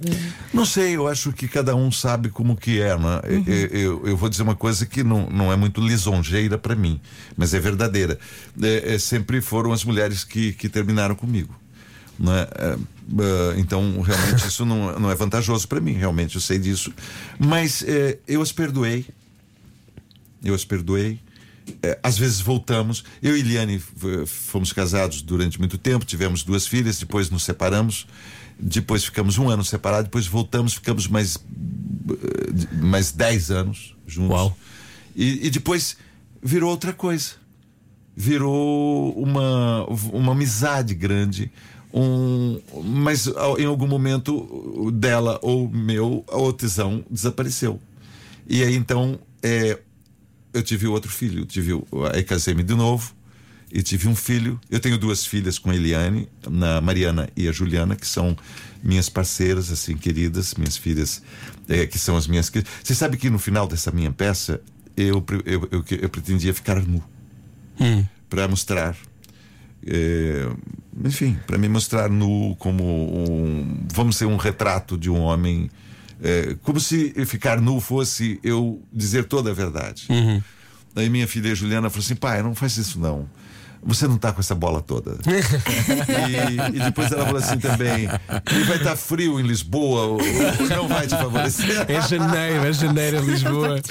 [0.00, 0.16] de-
[0.52, 3.20] Não sei, eu acho que cada um sabe como que é, né?
[3.28, 3.44] Uhum.
[3.46, 7.00] Eu, eu, eu vou dizer uma coisa que não, não é muito lisonjeira para mim,
[7.36, 8.18] mas é verdadeira.
[8.62, 11.54] É, é, sempre foram as mulheres que, que terminaram comigo.
[12.18, 12.46] Né?
[13.08, 16.92] É, então, realmente, isso não, não é vantajoso para mim, realmente, eu sei disso.
[17.38, 19.06] Mas é, eu as perdoei.
[20.42, 21.20] Eu as perdoei.
[21.82, 23.04] É, às vezes voltamos.
[23.22, 23.82] Eu e Eliane
[24.26, 28.06] fomos casados durante muito tempo, tivemos duas filhas, depois nos separamos.
[28.58, 34.30] Depois ficamos um ano separados, depois voltamos, ficamos mais, eh, mais 10 anos juntos.
[34.30, 34.58] Uau.
[35.16, 35.96] E, e depois
[36.42, 37.32] virou outra coisa.
[38.16, 41.50] Virou uma, uma amizade grande.
[41.96, 43.28] Um, mas
[43.58, 47.80] em algum momento dela ou meu, a tesão desapareceu.
[48.48, 49.78] E aí então é,
[50.52, 51.72] eu tive outro filho, tive,
[52.12, 53.14] aí casei-me de novo
[53.72, 54.60] e tive um filho.
[54.68, 58.36] Eu tenho duas filhas com a Eliane, na Mariana e a Juliana, que são
[58.82, 61.22] minhas parceiras, assim, queridas, minhas filhas,
[61.68, 62.50] eh, que são as minhas.
[62.82, 64.60] Você sabe que no final dessa minha peça
[64.96, 67.02] eu, eu, eu, eu pretendia ficar nu
[68.28, 68.96] para mostrar.
[69.86, 70.48] eh,
[71.04, 75.70] enfim, para me mostrar nu como um, vamos ser um retrato de um homem,
[76.22, 80.06] eh, como se ficar nu fosse eu dizer toda a verdade.
[80.96, 83.28] Aí minha filha Juliana falou assim: pai, não faz isso não.
[83.86, 85.16] Você não tá com essa bola toda.
[85.26, 90.68] e, e depois ela falou assim também: e vai estar frio em Lisboa, o- o-
[90.68, 91.84] não vai te favorecer.
[91.88, 93.80] É janeiro, é janeiro em Lisboa.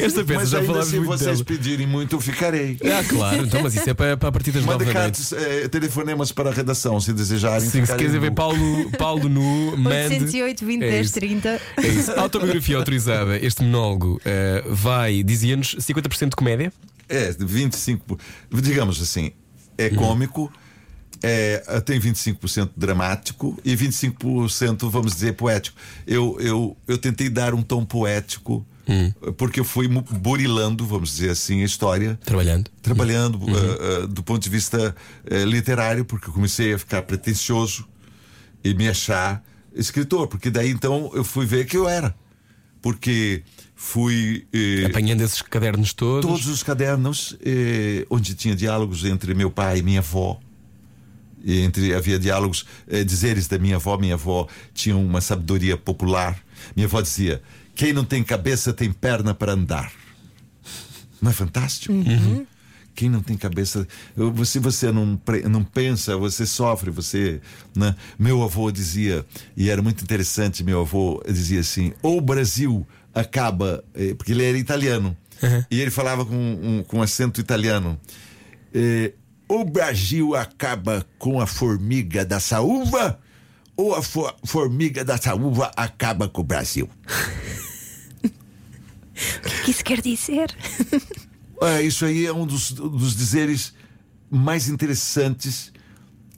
[0.00, 1.44] Esta peça Mas já ainda falámos se muito vocês dela.
[1.44, 2.76] pedirem muito, eu ficarei.
[2.82, 5.22] Ah, claro, então, mas isso é para, para a partir das nove Mande da noite.
[5.22, 7.60] cartas, eh, telefonemas para a redação, se desejarem.
[7.70, 8.32] Sim, se quiser ver.
[8.32, 10.14] Paulo, Paulo nu, mande.
[10.24, 11.14] 808 20 É 10 isso.
[11.14, 11.60] 30.
[11.76, 12.10] É isso.
[12.18, 13.38] Autobiografia autorizada.
[13.38, 16.72] Este monólogo eh, vai, dizia-nos, 50% de comédia.
[17.08, 18.18] É, de 25%.
[18.62, 19.32] Digamos assim,
[19.78, 20.52] é cômico,
[21.22, 25.76] é, tem 25% dramático e 25%, vamos dizer, poético.
[26.06, 28.66] Eu, eu, eu tentei dar um tom poético,
[29.38, 32.18] porque eu fui burilando, vamos dizer assim, a história.
[32.24, 32.70] Trabalhando.
[32.82, 37.88] Trabalhando ah, ah, do ponto de vista eh, literário, porque eu comecei a ficar pretencioso
[38.62, 39.42] e me achar
[39.74, 42.14] escritor, porque daí então eu fui ver que eu era.
[42.82, 43.42] Porque
[43.84, 44.46] fui.
[44.52, 46.24] eh, Apanhando esses cadernos todos.
[46.28, 50.40] todos os cadernos eh, onde tinha diálogos entre meu pai e minha avó.
[51.44, 53.98] E entre havia diálogos, eh, dizeres da minha avó.
[53.98, 56.42] Minha avó tinha uma sabedoria popular.
[56.74, 57.42] Minha avó dizia:
[57.74, 59.92] quem não tem cabeça tem perna para andar.
[61.20, 61.92] Não é fantástico?
[62.94, 63.88] Quem não tem cabeça,
[64.46, 65.20] se você não,
[65.50, 67.40] não pensa, você sofre, você.
[67.76, 67.94] Né?
[68.16, 69.26] Meu avô dizia,
[69.56, 74.44] e era muito interessante, meu avô dizia assim: ou o Brasil acaba, eh, porque ele
[74.44, 75.16] era italiano,
[75.70, 77.98] e ele falava com um, com acento italiano.
[78.74, 79.12] eh,
[79.48, 83.20] o Brasil acaba com a formiga da saúva,
[83.76, 86.88] ou a fo- formiga da saúva acaba com o Brasil?
[89.14, 90.52] O que isso quer dizer?
[91.62, 93.72] É, isso aí é um dos, dos dizeres
[94.28, 95.72] mais interessantes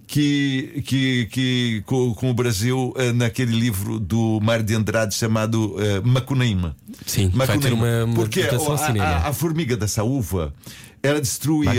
[0.07, 5.75] que, que, que com, com o Brasil eh, naquele livro do Mário de Andrade chamado
[5.79, 6.77] eh, Macunaíma.
[7.05, 8.59] Sim, vai ter uma- uma Porque a,
[9.03, 10.55] a- a formiga dessa uva.
[11.03, 11.71] Ela destruía.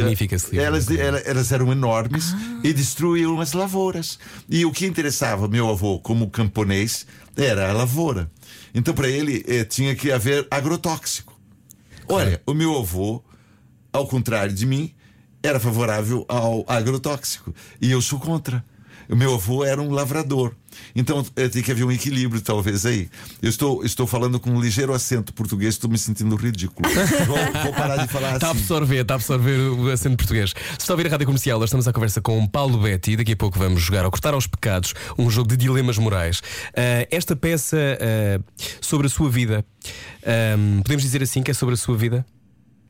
[0.51, 0.65] Livro.
[0.65, 4.19] Elas, ela- elas eram enormes e destruíam as lavouras.
[4.49, 7.05] E o que interessava meu avô, como camponês,
[7.35, 8.29] era a lavoura.
[8.73, 11.37] Então, para ele, eh, tinha que haver agrotóxico.
[12.07, 13.21] Olha, o meu avô,
[13.91, 14.93] ao contrário de mim,
[15.47, 17.53] era favorável ao agrotóxico.
[17.81, 18.63] E eu sou contra.
[19.09, 20.53] O meu avô era um lavrador.
[20.93, 23.09] Então eh, tem que haver um equilíbrio, talvez, aí.
[23.41, 26.87] Eu estou, estou falando com um ligeiro acento português, estou me sentindo ridículo.
[27.25, 28.59] vou, vou parar de falar Está a assim.
[28.59, 30.49] absorver, está a absorver o acento português.
[30.49, 33.15] Se está a ouvir a rádio comercial, nós estamos à conversa com Paulo Betti.
[33.15, 36.41] Daqui a pouco vamos jogar ao Cortar aos Pecados, um jogo de dilemas morais.
[36.75, 38.41] Ah, esta peça ah,
[38.81, 39.65] sobre a sua vida,
[40.25, 42.25] ah, podemos dizer assim que é sobre a sua vida?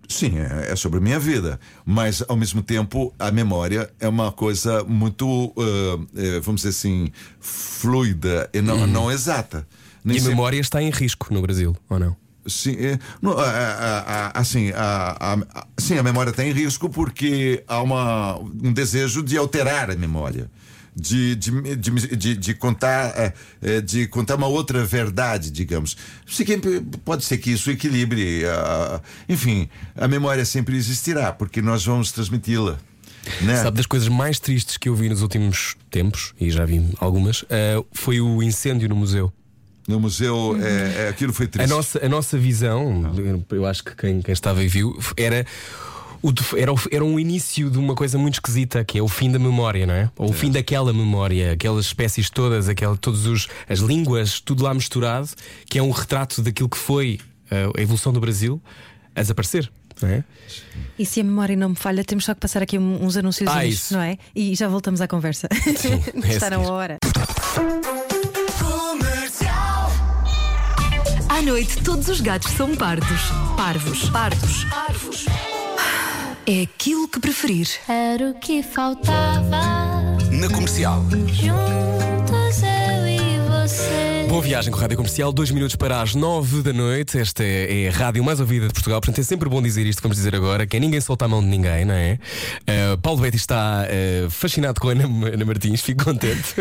[0.08, 1.60] Sim, é, é sobre a minha vida.
[1.86, 5.54] Mas, ao mesmo tempo, a memória é uma coisa muito,
[6.16, 9.68] eh, vamos dizer assim, fluida e não, não exata.
[10.04, 12.16] Nem e a sempre- memória está em risco no Brasil, ou não?
[12.46, 14.00] Sim, é, não, a- a-
[14.34, 15.38] a- assim, a-
[15.78, 20.50] sim, a memória está em risco porque há uma, um desejo de alterar a memória.
[21.00, 21.52] De, de,
[22.16, 25.96] de, de, contar é, é, de contar uma outra verdade, digamos.
[27.06, 28.44] Pode ser que isso equilibre.
[28.46, 32.78] ah, enfim, a memória sempre existirá, porque nós vamos transmiti-la.
[33.42, 33.58] Né?
[33.58, 37.46] Sabe das coisas mais tristes que eu vi nos últimos tempos, e já vi algumas,
[37.50, 39.32] ah, foi o incêndio no museu.
[39.88, 41.70] No museu, é, é, aquilo foi A triste.
[41.70, 43.14] nossa, a nossa visão,
[43.52, 45.46] eu acho que quem, quem estava e viu, era.
[46.22, 49.32] O era, o- era um início de uma coisa muito esquisita que é o fim
[49.32, 50.10] da memória, não é?
[50.18, 54.74] Ou o fim daquela memória, aquelas espécies todas, aquela, todas os, as línguas, tudo lá
[54.74, 55.30] misturado,
[55.70, 57.20] que é um retrato daquilo que foi
[57.52, 58.62] uh, a evolução do Brasil
[59.16, 59.70] a desaparecer.
[60.00, 60.24] Não é?
[61.00, 63.66] E se a memória não me falha, temos só que passar aqui uns anúncios, Ah,
[63.66, 63.96] isso.
[63.96, 64.18] não é?
[64.36, 65.48] E já voltamos à conversa.
[66.24, 66.70] é Está na seguir.
[66.72, 66.98] hora.
[71.30, 73.22] À noite, todos os gatos são pardos.
[73.56, 74.10] Parvos.
[74.10, 74.64] Pardos.
[74.66, 75.26] Parvos.
[76.50, 77.68] É aquilo que preferir.
[77.90, 79.60] Era o que faltava.
[80.32, 81.04] Na comercial.
[81.28, 84.26] Juntos eu e você.
[84.30, 87.20] Boa viagem com a Rádio Comercial, dois minutos para as nove da noite.
[87.20, 89.98] Esta é, é a rádio mais ouvida de Portugal, portanto é sempre bom dizer isto
[90.00, 92.18] que vamos dizer agora, que é ninguém solta a mão de ninguém, não é?
[92.62, 96.56] Uh, Paulo Betti está uh, fascinado com a Ana, Ana Martins, fico contente.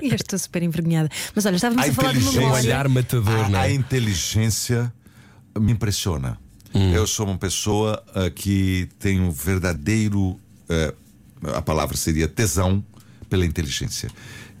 [0.00, 1.08] E eu estou super envergonhada.
[1.34, 2.40] Mas olha, estávamos A a falar de inteligência.
[2.40, 2.64] Um memória.
[2.68, 3.72] olhar matador, a, não a é?
[3.72, 4.92] inteligência
[5.58, 6.38] me impressiona.
[6.74, 10.38] Eu sou uma pessoa ah, que tenho verdadeiro.
[10.68, 10.94] eh,
[11.54, 12.84] a palavra seria tesão
[13.30, 14.08] pela inteligência.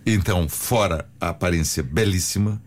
[0.06, 2.60] Então, fora a aparência belíssima,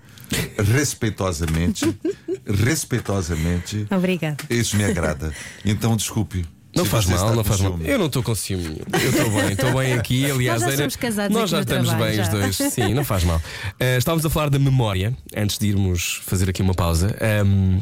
[0.58, 1.86] respeitosamente,
[2.46, 4.44] respeitosamente, Obrigada.
[4.50, 5.34] isso me agrada.
[5.66, 6.46] Então, desculpe.
[6.74, 7.78] Não faz mal, não faz mal.
[7.82, 8.78] Eu não estou com ciúme nenhum.
[8.94, 10.32] Eu estou bem, estou bem aqui.
[10.32, 12.32] Aliás, Nós já somos casados nós aqui já no estamos trabalho, bem os já.
[12.32, 12.56] dois.
[12.74, 13.38] Sim, não faz mal.
[13.38, 17.14] Uh, estávamos a falar da memória, antes de irmos fazer aqui uma pausa.
[17.46, 17.82] Um,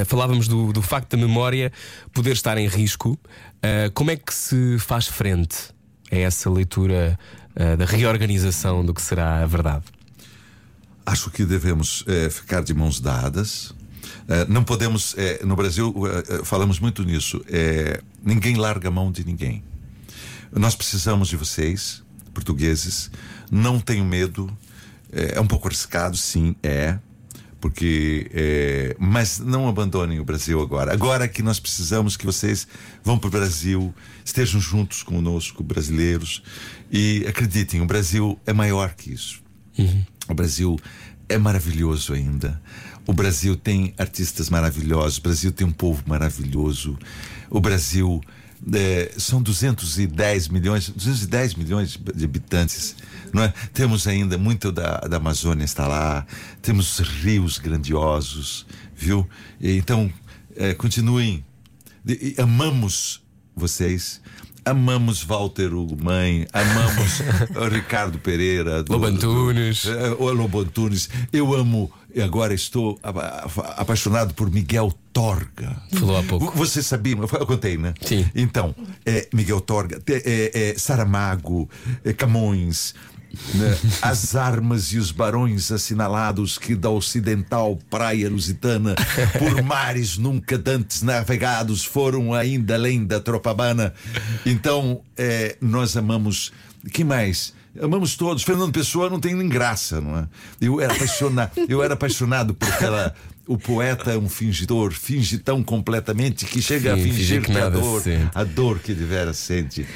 [0.00, 1.72] uh, falávamos do, do facto da memória
[2.12, 3.12] poder estar em risco.
[3.12, 5.56] Uh, como é que se faz frente
[6.10, 7.18] a essa leitura
[7.56, 9.84] uh, da reorganização do que será a verdade?
[11.06, 13.74] Acho que devemos eh, ficar de mãos dadas.
[14.26, 15.14] Eh, não podemos.
[15.18, 17.44] eh, no Brasil, eh, eh, falamos muito nisso.
[17.46, 19.62] eh, ninguém larga a mão de ninguém.
[20.50, 23.10] Nós precisamos de vocês, portugueses.
[23.50, 24.50] Não tenham medo.
[25.12, 26.98] Eh, é um pouco arriscado, sim, é.
[27.64, 28.30] Porque.
[28.34, 30.92] eh, mas não abandonem o Brasil agora.
[30.92, 32.68] Agora que nós precisamos que vocês
[33.02, 36.42] vão para o Brasil, estejam juntos conosco, brasileiros.
[36.92, 39.40] E acreditem, o Brasil é maior que isso.
[40.28, 40.78] O Brasil
[41.26, 42.60] é maravilhoso ainda.
[43.06, 45.16] O Brasil tem artistas maravilhosos.
[45.16, 46.98] O Brasil tem um povo maravilhoso.
[47.48, 48.20] O Brasil
[48.72, 52.96] é, são 210 milhões, 210 milhões de habitantes.
[53.32, 53.52] Não é?
[53.72, 56.24] Temos ainda muito da, da Amazônia está lá.
[56.62, 59.28] Temos rios grandiosos, viu?
[59.60, 60.10] E, então
[60.56, 61.44] é, continuem.
[62.06, 63.22] E- e amamos
[63.56, 64.20] vocês.
[64.66, 67.20] Amamos Walter Hugo Mãe, amamos
[67.54, 69.84] o Ricardo Pereira, do- Lobo Antunes.
[69.84, 71.10] do- é, o Lobo Antunes.
[71.32, 71.92] Eu amo,
[72.22, 75.76] agora estou apa- apa- apaixonado por Miguel Torga.
[75.92, 76.50] Falou há pouco.
[76.58, 77.14] Você sabia?
[77.16, 77.94] Eu contei, né?
[78.02, 78.28] Sim.
[78.34, 78.74] Então,
[79.06, 81.70] é, Miguel Torga, é, é, Saramago,
[82.04, 82.96] é, Camões.
[83.54, 83.78] né?
[84.02, 88.96] As armas e os barões assinalados que da ocidental praia lusitana,
[89.38, 93.94] por mares nunca dantes navegados, foram ainda além da Tropabana.
[94.44, 96.52] Então, é, nós amamos.
[96.92, 97.54] Quem mais?
[97.80, 98.42] Amamos todos.
[98.42, 100.28] Fernando Pessoa não tem nem graça, não é?
[100.60, 103.14] Eu era apaixonado, eu era apaixonado por aquela.
[103.46, 107.52] O poeta é um fingidor, finge tão completamente que chega a Sim, fingir fingir que
[107.58, 108.30] a dor, sente.
[108.34, 109.86] a dor que de veras sente.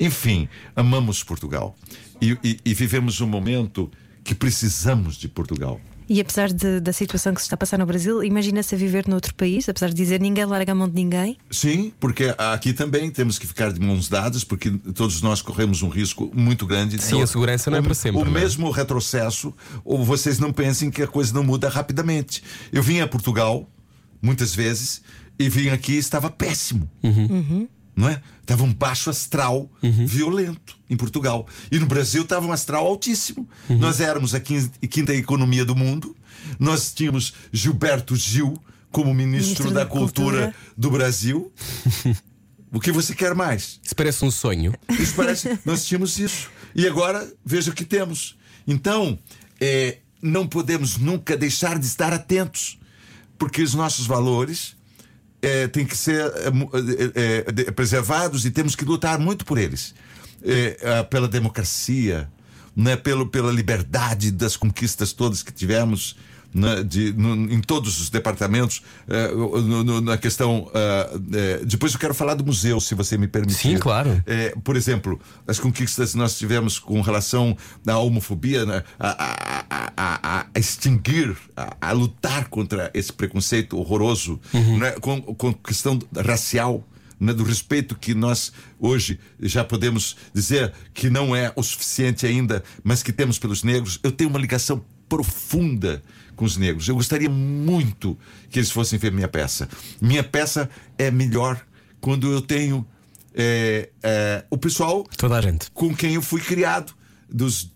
[0.00, 1.76] Enfim, amamos Portugal.
[2.20, 3.90] E, e- e vivemos um momento
[4.24, 5.78] que precisamos de Portugal.
[6.08, 9.08] E apesar de- da situação que se está a passar no Brasil, imagina-se a viver
[9.08, 11.38] noutro país, apesar de dizer ninguém larga a mão de ninguém.
[11.50, 15.88] Sim, porque aqui também temos que ficar de mãos dadas, porque todos nós corremos um
[15.88, 17.00] risco muito grande.
[17.02, 18.40] Sim, a segurança não é O- para sempre, O não é?
[18.40, 22.42] mesmo retrocesso, ou vocês não pensem que a coisa não muda rapidamente.
[22.72, 23.68] Eu vim a Portugal
[24.20, 25.00] muitas vezes
[25.38, 26.88] e vim aqui e estava péssimo.
[27.96, 28.20] Não é?
[28.40, 29.70] Estava um baixo astral
[30.04, 31.46] violento em Portugal.
[31.70, 33.48] E no Brasil estava um astral altíssimo.
[33.68, 36.16] Nós éramos a quin- quinta economia do mundo.
[36.58, 38.58] Nós tínhamos Gilberto Gil
[38.90, 40.54] como ministro, Ministro da, da Cultura, Cultura.
[40.76, 41.52] do Brasil.
[42.72, 43.80] o que você quer mais?
[43.82, 44.74] Isso parece um sonho.
[44.98, 45.58] Isso parece.
[45.64, 46.50] nós tínhamos isso.
[46.74, 48.36] E agora, veja o que temos.
[48.66, 49.18] Então,
[49.60, 52.78] é, não podemos nunca deixar de estar atentos,
[53.38, 54.73] porque os nossos valores
[55.44, 59.94] é, têm que ser é, é, preservados e temos que lutar muito por eles.
[61.08, 62.30] Pela democracia,
[62.76, 66.16] né, pelo, pela liberdade das conquistas todas que tivemos.
[66.54, 70.70] Né, de- no- em todos os departamentos, é, no- no- na questão.
[70.72, 73.70] ah, é, depois eu quero falar do museu, se você me permitir.
[73.72, 74.22] Sim, claro.
[74.62, 79.92] Por exemplo, as conquistas que nós tivemos com relação à homofobia, né, a, a- a-
[79.96, 86.86] a- a extinguir, a, a lutar contra esse preconceito horroroso, né, com, com questão racial.
[87.20, 92.62] né, do respeito que nós hoje já podemos dizer que não é o suficiente ainda,
[92.82, 96.02] mas que temos pelos negros, eu tenho uma ligação profunda
[96.34, 96.88] com os negros.
[96.88, 98.18] Eu gostaria muito
[98.50, 99.68] que eles fossem ver minha peça.
[100.00, 100.68] Minha peça
[100.98, 101.60] é melhor
[102.00, 102.86] quando eu tenho
[103.34, 105.70] é, é, o pessoal Toda a gente.
[105.72, 106.92] com quem eu fui criado,
[107.28, 107.72] dos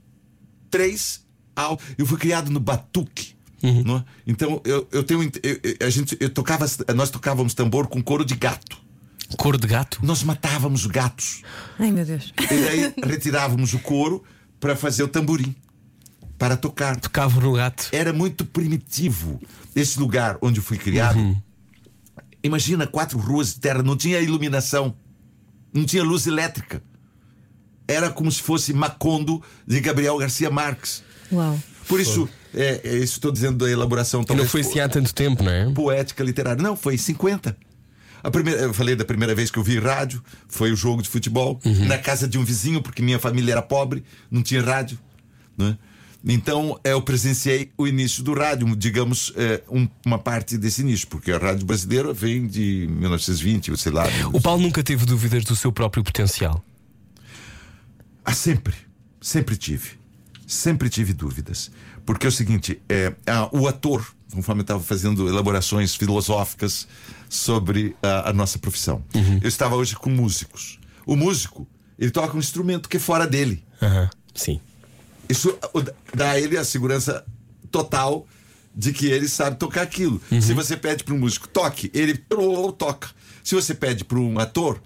[0.70, 1.24] três
[1.56, 1.78] ao.
[1.96, 3.34] Eu fui criado no batuque.
[3.84, 4.04] não é?
[4.26, 5.22] Então eu, eu tenho.
[5.42, 8.78] eu- eu- a gente, eu tocava, nós tocávamos tambor com couro de gato.
[9.36, 9.98] Cor de gato.
[10.02, 11.42] Nós matávamos gatos.
[11.78, 12.32] Ai meu Deus.
[12.40, 14.24] E daí retirávamos o couro
[14.60, 15.54] para fazer o tamborim.
[16.38, 16.98] Para tocar.
[17.00, 17.88] Tocava no gato.
[17.92, 19.40] Era muito primitivo
[19.74, 21.36] esse lugar onde eu fui criado.
[22.42, 24.94] Imagina quatro ruas de terra, não tinha iluminação,
[25.72, 26.82] não tinha luz elétrica.
[27.86, 31.02] Era como se fosse Macondo de Gabriel Garcia Marques.
[31.32, 31.58] Uau.
[31.88, 34.88] Por isso, é, é isso estou dizendo da elaboração E não talvez foi assim há
[34.88, 35.70] tanto tempo, não é?
[35.72, 36.62] poética literária.
[36.62, 37.56] Não, foi em 50.
[38.22, 41.08] A primeira, eu falei da primeira vez que eu vi rádio, foi o jogo de
[41.08, 44.98] futebol, na casa de um vizinho, porque minha família era pobre, não tinha rádio.
[45.56, 45.78] Né?
[46.30, 51.32] Então eu presenciei o início do rádio, digamos, é, um- uma parte desse início, porque
[51.32, 54.04] a rádio brasileira vem de 1920, sei lá.
[54.32, 56.62] O Paulo nunca teve dúvidas do seu próprio potencial.
[58.24, 58.74] Ah, sempre.
[59.20, 59.92] Sempre tive.
[60.46, 61.70] Sempre tive dúvidas.
[62.04, 66.86] Porque é o seguinte: é, ah, o ator, conforme eu estava fazendo elaborações filosóficas
[67.28, 69.02] sobre a, a nossa profissão,
[69.42, 70.78] eu estava hoje com músicos.
[71.06, 71.66] O músico,
[71.98, 73.64] ele toca um instrumento que é fora dele.
[73.82, 74.10] Aham.
[74.34, 74.60] Sim.
[75.28, 75.56] Isso
[76.14, 77.24] dá a ele a segurança
[77.70, 78.26] total
[78.74, 80.20] de que ele sabe tocar aquilo.
[80.40, 82.16] Se você pede para um músico toque, ele
[82.78, 83.08] toca.
[83.42, 84.80] Se você pede para um ator,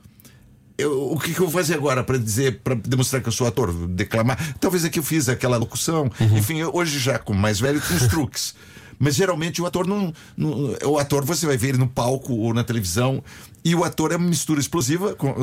[0.79, 3.47] eu- o que, que eu vou fazer agora para dizer, para demonstrar que eu sou
[3.47, 4.57] ator, declamar?
[4.59, 6.11] Talvez aqui eu fiz aquela locução.
[6.37, 8.55] Enfim, eu- hoje já como mais velho tem os truques.
[8.99, 12.55] Mas geralmente o ator não, não- O ator você vai ver ele no palco ou
[12.55, 13.23] na televisão.
[13.65, 15.35] E o ator é uma mistura explosiva com-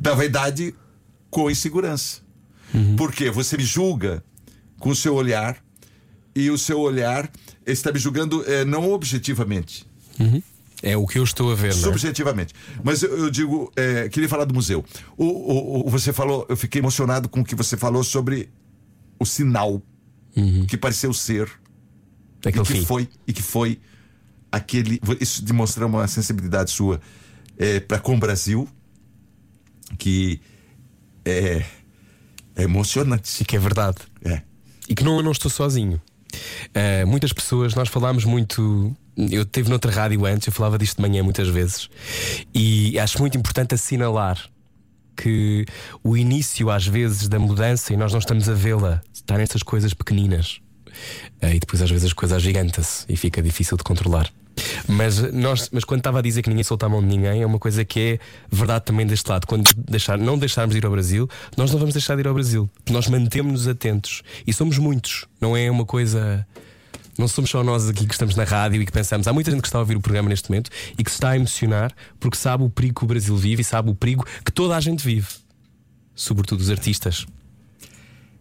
[0.00, 0.74] da vaidade
[1.30, 2.20] com a insegurança.
[2.96, 4.22] Porque você me julga
[4.78, 5.56] com o seu olhar
[6.34, 7.30] e o seu olhar
[7.66, 9.86] está me julgando eh, não objetivamente,
[10.82, 11.72] É o que eu estou a ver, é?
[11.72, 12.54] subjetivamente.
[12.82, 14.84] Mas eu, eu digo, eh, queria falar do museu.
[15.16, 18.48] O, o- o- você falou, eu fiquei emocionado com o que você falou sobre
[19.18, 19.82] o sinal
[20.66, 21.50] que pareceu ser
[22.40, 22.84] Daquele e que fim.
[22.84, 23.78] foi e que foi
[24.50, 24.98] aquele.
[25.20, 27.00] Isso demonstra uma sensibilidade sua
[27.86, 28.66] para com o Brasil
[29.98, 30.40] que
[31.24, 31.62] é,
[32.56, 33.42] é emocionante.
[33.42, 33.98] E que é verdade.
[34.24, 34.42] É.
[34.88, 36.00] E que não, não estou sozinho.
[36.68, 38.94] Uh, muitas pessoas, nós falámos muito.
[39.16, 41.88] Eu esteve noutra rádio antes, eu falava disto de manhã muitas vezes.
[42.54, 44.38] E acho muito importante assinalar
[45.16, 45.66] que
[46.02, 49.92] o início, às vezes, da mudança, e nós não estamos a vê-la, está nessas coisas
[49.92, 50.60] pequeninas.
[51.42, 54.30] Uh, e depois, às vezes, as coisas agiganta-se e fica difícil de controlar.
[54.88, 57.46] Mas, nós, mas quando estava a dizer que ninguém solta a mão de ninguém, é
[57.46, 58.18] uma coisa que é
[58.50, 59.46] verdade também deste lado.
[59.46, 62.34] Quando deixar, não deixarmos de ir ao Brasil, nós não vamos deixar de ir ao
[62.34, 62.68] Brasil.
[62.90, 64.22] Nós mantemos-nos atentos.
[64.46, 65.26] E somos muitos.
[65.40, 66.46] Não é uma coisa.
[67.18, 69.28] Não somos só nós aqui que estamos na rádio e que pensamos.
[69.28, 71.30] Há muita gente que está a ouvir o programa neste momento e que se está
[71.30, 74.50] a emocionar porque sabe o perigo que o Brasil vive e sabe o perigo que
[74.50, 75.28] toda a gente vive.
[76.14, 77.26] Sobretudo os artistas.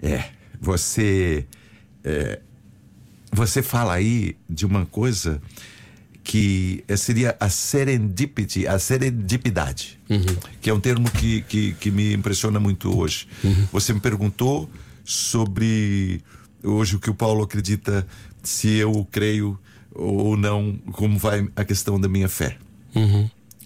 [0.01, 0.23] É,
[0.59, 1.45] você.
[2.03, 2.39] é,
[3.31, 5.41] você fala aí de uma coisa
[6.29, 9.97] que eh, seria a serendipity, a serendipidade,
[10.61, 13.27] que é um termo que, que, que me impressiona muito hoje.
[13.71, 14.69] Você me perguntou
[15.03, 16.21] sobre
[16.63, 18.05] hoje o que o Paulo acredita,
[18.43, 19.57] se eu creio
[19.91, 22.57] ou não, como vai a questão da minha fé.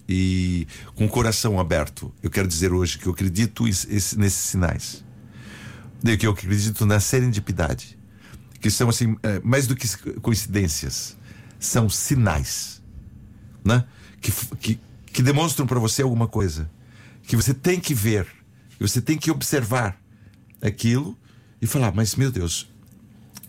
[0.08, 4.38] E com o coração aberto, eu quero dizer hoje que eu acredito es- es- nesses
[4.50, 5.04] sinais.
[6.18, 7.96] Que eu acredito na serendipidade,
[8.58, 9.86] que são assim, eh, mais do que
[10.22, 11.14] coincidências,
[11.64, 12.82] são sinais,
[13.64, 13.84] né?
[14.20, 16.70] Que, que, que demonstram para você alguma coisa,
[17.22, 18.26] que você tem que ver,
[18.78, 20.00] que você tem que observar
[20.62, 21.16] aquilo
[21.60, 22.68] e falar: mas meu Deus,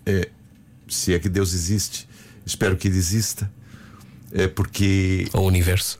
[0.05, 0.29] é,
[0.87, 2.07] se é que Deus existe,
[2.45, 3.51] espero que ele exista,
[4.31, 5.99] é porque Ao universo.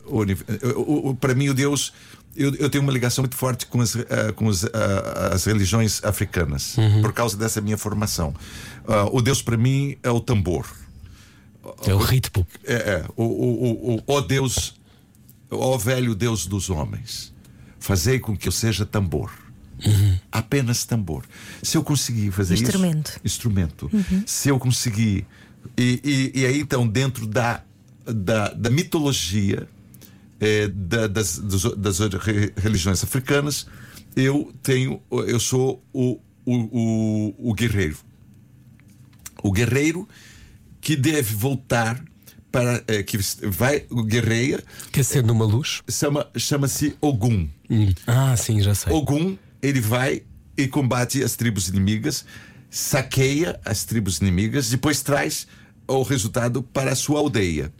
[1.20, 1.93] para mim o Deus
[2.36, 6.03] eu, eu tenho uma ligação muito forte com as, eh, com as, ah, as religiões
[6.03, 8.34] africanas por causa dessa minha formação
[8.86, 10.66] Ah, o Deus para mim é o tambor
[11.88, 12.45] É o ritmo.
[12.63, 14.76] é, é, o, o, o, o ó Deus
[15.49, 17.34] ó velho Deus dos homens.
[17.80, 19.32] Fazei com que eu seja tambor.
[20.32, 21.24] Apenas tambor.
[21.61, 23.09] Se eu conseguir fazer Instrumento.
[23.09, 23.91] isso instrumento
[24.26, 25.26] se eu conseguir
[25.78, 27.61] e, e, e aí então dentro da
[28.05, 29.68] da, da mitologia
[30.39, 31.39] eh, da- das,
[31.78, 33.68] das re- religiões africanas
[34.16, 37.97] eu tenho eu sou o, o, o, o guerreiro.
[39.43, 40.07] O guerreiro
[40.86, 42.00] que deve voltar
[42.52, 43.18] para eh, que
[43.48, 45.82] vai guerreia Quer ser numa luz?
[45.90, 47.50] chama chama-se Ogum
[48.06, 48.94] Ah, sim, já sei.
[48.94, 50.22] Ogum ele vai
[50.56, 52.24] e combate as tribos inimigas
[52.70, 55.48] saqueia as tribos inimigas depois traz
[55.88, 57.74] o resultado para a sua aldeia.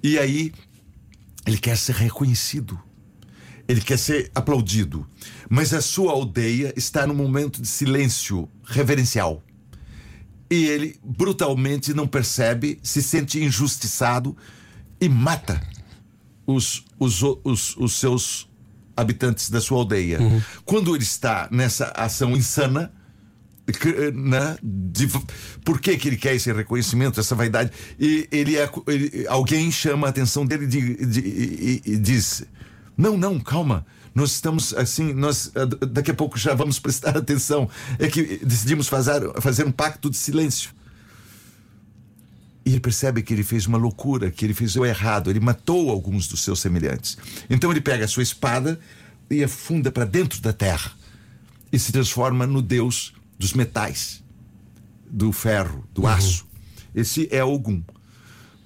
[0.00, 0.52] E aí
[1.44, 2.78] ele quer ser reconhecido.
[3.66, 5.04] Ele quer ser aplaudido.
[5.48, 9.42] Mas a sua aldeia está num momento de silêncio reverencial
[10.50, 14.36] e ele brutalmente não percebe, se sente injustiçado
[15.00, 15.60] e mata
[16.46, 18.48] os, os, os, os seus
[18.96, 20.18] habitantes da sua aldeia.
[20.64, 22.92] Quando ele está nessa ação insana,
[23.80, 25.08] que, né, de,
[25.64, 27.70] por que, que ele quer esse reconhecimento, essa vaidade?
[27.98, 32.44] E ele é, ele- alguém chama a atenção dele de- de- e- e diz:
[32.96, 33.86] Não, não, calma.
[34.14, 37.68] Nós estamos assim, nós d- daqui a pouco já vamos prestar atenção.
[37.98, 40.70] É que decidimos fazer, fazer um pacto de silêncio.
[42.64, 45.90] E ele percebe que ele fez uma loucura, que ele fez o errado, ele matou
[45.90, 47.18] alguns dos seus semelhantes.
[47.50, 48.78] Então ele pega a sua espada
[49.28, 50.92] e afunda para dentro da terra
[51.72, 54.22] e se transforma no deus dos metais,
[55.10, 56.46] do ferro, do aço.
[56.94, 57.82] Esse é Ogum.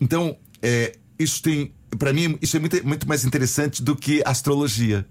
[0.01, 5.07] Então, é, isso tem, para mim, isso é muito, muito mais interessante do que astrologia,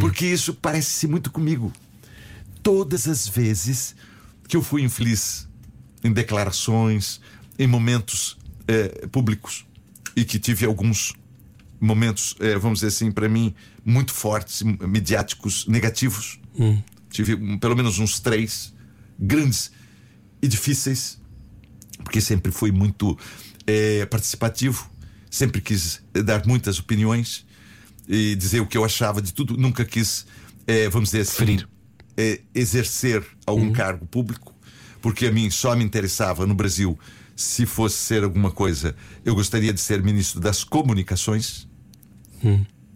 [0.00, 1.72] porque isso parece muito comigo.
[2.62, 3.94] Todas as vezes
[4.48, 5.46] que eu fui infeliz
[6.02, 7.20] em declarações,
[7.58, 9.66] em momentos eh, públicos
[10.16, 11.12] e que tive alguns
[11.80, 13.54] momentos, eh, vamos dizer assim, para mim,
[13.84, 16.38] muito fortes, m- midiáticos, negativos.
[17.10, 18.72] Tive um, pelo menos uns três
[19.18, 19.70] grandes
[20.42, 21.18] e difíceis,
[22.04, 23.18] porque sempre fui muito
[23.66, 24.90] eh, participativo,
[25.30, 27.46] sempre quis dar muitas opiniões
[28.08, 30.26] e dizer o que eu achava de tudo, nunca quis,
[30.66, 31.58] eh, vamos dizer assim,
[32.16, 34.54] eh, exercer algum cargo público,
[35.02, 36.98] porque a mim só me interessava no Brasil
[37.38, 41.68] se fosse ser alguma coisa, eu gostaria de ser ministro das comunicações.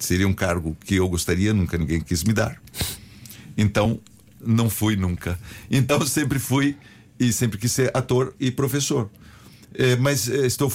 [0.01, 2.61] Seria um cargo que eu gostaria, nunca ninguém quis me dar.
[3.57, 4.01] Então,
[4.45, 5.39] não fui nunca.
[5.71, 6.77] Então, sempre fui
[7.21, 9.09] e sempre quis ser ator e professor.
[9.75, 10.69] Eh, mas estou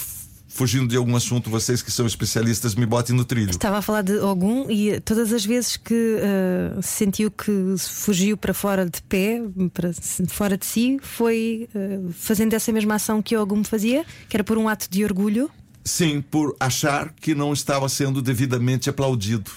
[0.58, 3.52] fugindo de algum assunto, vocês que são especialistas me botem no trilho.
[3.52, 8.56] Estava a falar de Ogum e todas as vezes que ah, sentiu que fugiu para
[8.56, 9.40] fora de pé,
[9.72, 9.92] para
[10.28, 14.58] fora de si, foi ah, fazendo essa mesma ação que Ogum fazia, que era por
[14.58, 15.50] um ato de orgulho.
[15.86, 19.50] Sim, por achar que não estava sendo devidamente aplaudido.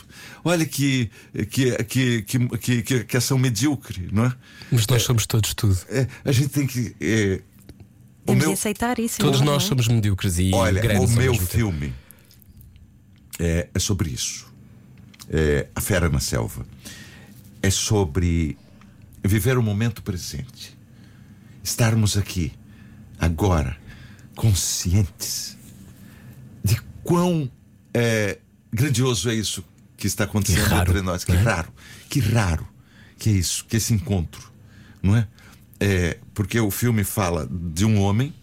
[0.44, 1.10] Olha que,
[1.50, 4.32] que, que, que, que, que, que ação medíocre, não é?
[4.70, 5.76] Mas nós somos todos tudo.
[5.88, 6.94] É, a gente tem que.
[7.00, 7.40] é,
[8.24, 9.18] Temos de meu, aceitar isso.
[9.18, 9.44] Todos é?
[9.44, 11.92] nós somos medíocres e olha, o meu filme
[13.38, 14.46] é, é sobre isso.
[15.28, 16.66] É A Fera na Selva.
[17.62, 18.56] É sobre
[19.24, 20.76] viver o momento presente.
[21.62, 22.52] Estarmos aqui,
[23.18, 23.76] agora,
[24.34, 25.56] conscientes
[26.64, 27.50] de quão
[27.92, 28.38] é,
[28.72, 29.64] grandioso é isso
[29.96, 31.24] que está acontecendo Que raro, entre nós.
[31.24, 31.42] Que né?
[31.42, 31.72] raro,
[32.08, 32.70] que raro
[33.20, 34.50] que é isso, que esse encontro,
[35.02, 35.28] não é?
[35.80, 36.18] É?
[36.34, 38.34] Porque o filme fala de um homem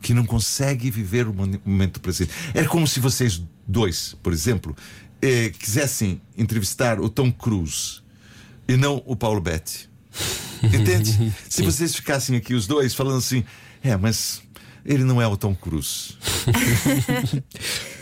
[0.00, 2.30] que não consegue viver o momento presente.
[2.52, 4.76] É como se vocês dois, por exemplo,
[5.20, 8.02] eh, quisessem entrevistar o Tom Cruise
[8.68, 9.88] e não o Paulo Betti.
[10.62, 11.32] Entende?
[11.48, 13.44] Se vocês ficassem aqui os dois falando assim,
[13.82, 14.42] é, mas
[14.84, 16.14] ele não é o Tom Cruise.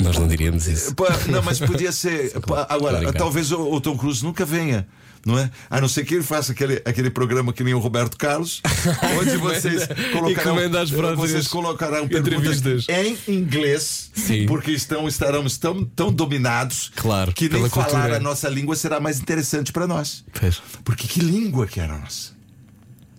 [0.00, 0.94] Nós não diríamos isso.
[0.94, 2.32] Pá, Não, mas podia ser.
[2.42, 4.86] Pá, Agora, talvez o, o Tom Cruise nunca venha.
[5.24, 5.52] Não é?
[5.70, 8.60] A não ser que ele faça aquele, aquele programa que nem o Roberto Carlos,
[9.20, 12.86] onde vocês colocarão, vocês colocarão perguntas entrevistas.
[12.88, 14.46] em inglês, Sim.
[14.46, 18.16] porque estão, estaremos tão, tão dominados Claro, que nem falar cultura.
[18.16, 20.24] a nossa língua será mais interessante para nós.
[20.40, 22.32] Pois, Porque que língua que era a nossa?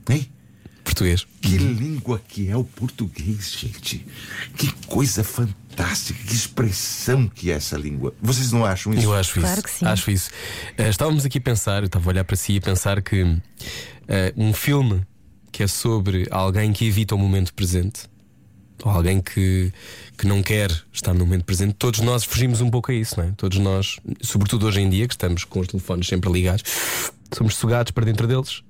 [0.10, 0.30] Hein?
[0.84, 1.26] Português.
[1.42, 4.06] Que língua que é o português, gente.
[4.58, 8.14] Que coisa fantástica, que expressão que é essa língua.
[8.22, 9.04] Vocês não acham isso?
[9.04, 9.64] Eu acho Claro isso.
[9.64, 9.86] que sim.
[9.86, 10.30] Acho isso.
[10.78, 13.38] Eh, estávamos aqui a pensar, eu estava a olhar para si e a pensar que
[14.08, 15.02] eh, um filme
[15.52, 18.10] que é sobre alguém que evita o momento presente,
[18.84, 19.72] ou alguém que,
[20.18, 23.28] que não quer estar no momento presente, todos nós fugimos um pouco a isso, não
[23.28, 23.32] é?
[23.38, 26.64] Todos nós, sobretudo hoje em dia, que estamos com os telefones sempre ligados,
[27.38, 28.62] somos sugados para dentro deles.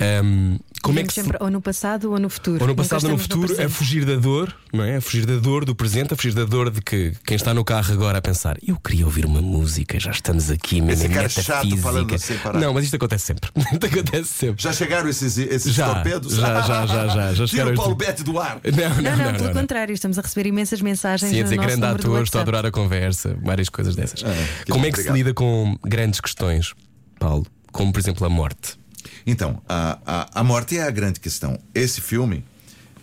[0.00, 2.60] Ahm, como é que se- sempre ou no passado ou no futuro.
[2.60, 3.72] ou no passado ou no futuro, é presente.
[3.72, 4.96] fugir da dor, não é?
[4.96, 7.64] A fugir da dor do presente, a fugir da dor de que quem está no
[7.64, 11.14] carro agora a pensar, eu queria ouvir uma música, já estamos aqui, mesmo Esse em
[11.14, 12.60] cara chato falando parar.
[12.60, 13.50] Não, mas isto acontece sempre.
[13.72, 14.62] isto acontece sempre.
[14.62, 16.34] Já chegaram esses, esses Já, torpedos?
[16.36, 18.60] já, já, já, já, já Tira o Paulo estes- Betti do ar.
[18.64, 19.16] Não, não, Não, não, não.
[19.32, 19.60] pelo não, não.
[19.62, 22.64] contrário, estamos a receber imensas mensagens Sim, a no dizer grande ator, estou a adorar
[22.66, 24.22] a conversa, várias coisas dessas.
[24.64, 26.74] que Como é que se lida com grandes questões,
[27.18, 27.44] Paulo?
[27.72, 28.78] Como, por exemplo, a morte.
[29.26, 31.58] Então, a, a, a morte é a grande questão.
[31.74, 32.44] Esse filme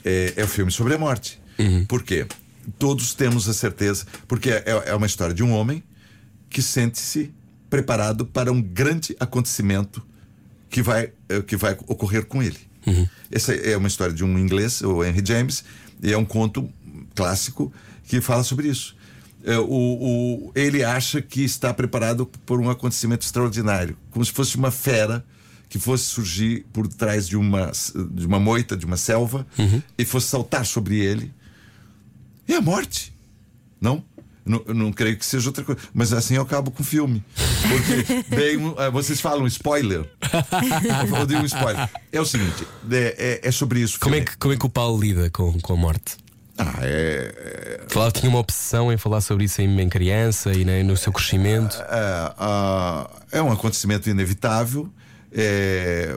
[0.04, 1.40] é, é o filme sobre a morte.
[1.88, 2.26] Por quê?
[2.78, 4.06] Todos temos a certeza.
[4.28, 5.84] Porque é, é uma história de um homem
[6.50, 7.34] que sente-se
[7.70, 10.06] preparado para um grande acontecimento
[10.70, 12.60] que vai, eh, que vai ocorrer com ele.
[13.32, 15.64] Essa é uma história de um inglês, o Henry James,
[16.02, 16.70] e é um conto
[17.16, 17.74] clássico
[18.08, 18.96] que fala sobre isso.
[19.46, 24.56] É, o, o- ele acha que está preparado por um acontecimento extraordinário, como se fosse
[24.58, 25.24] uma fera
[25.70, 27.72] que fosse surgir por trás de uma,
[28.12, 29.46] de uma moita, de uma selva,
[29.98, 31.32] e fosse saltar sobre ele.
[32.48, 33.14] E a morte.
[33.82, 34.04] Não?
[34.46, 35.82] Não, não creio que seja outra coisa.
[35.94, 37.24] Mas assim eu acabo com o filme.
[37.68, 40.08] Porque um, ah, vocês falam spoiler.
[41.20, 41.90] eu digo um spoiler.
[42.12, 44.00] É o seguinte: é, é- é sobre isso.
[44.00, 46.18] Como é, que, como é que o Paulo lida com, com a morte?
[46.58, 50.84] Ah, é, que tinha uma obsessão em falar sobre isso em, em criança e né,
[50.84, 51.76] no seu crescimento.
[51.90, 54.90] é, ah, é um acontecimento inevitável.
[55.38, 56.16] É,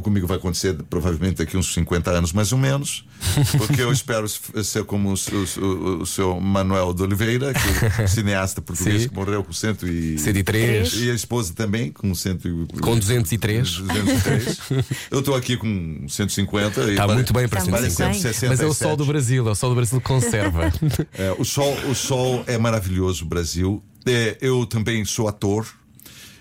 [0.00, 3.04] comigo vai acontecer provavelmente daqui uns 50 anos, mais ou menos,
[3.58, 5.14] porque eu espero ser como o,
[5.60, 9.08] o- o seu Manuel de Oliveira, que é cineasta português Sim.
[9.08, 10.94] que morreu com cento e, 103.
[11.02, 13.68] e a esposa também, com, cento e, Com 203.
[13.78, 14.58] 203.
[15.10, 16.80] Eu estou aqui com 150.
[16.82, 18.40] e Está muito bem para Está muito 150.
[18.40, 18.48] bem.
[18.50, 20.72] Mas é o sol do Brasil, é o sol do Brasil que conserva.
[21.18, 23.82] É, o, sol, o sol é maravilhoso, Brasil.
[24.06, 25.66] É, eu também sou ator.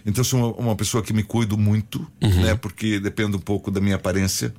[0.10, 2.56] Então sou uma, uma pessoa que me cuido muito, né?
[2.56, 4.54] Porque depende um pouco da minha aparência.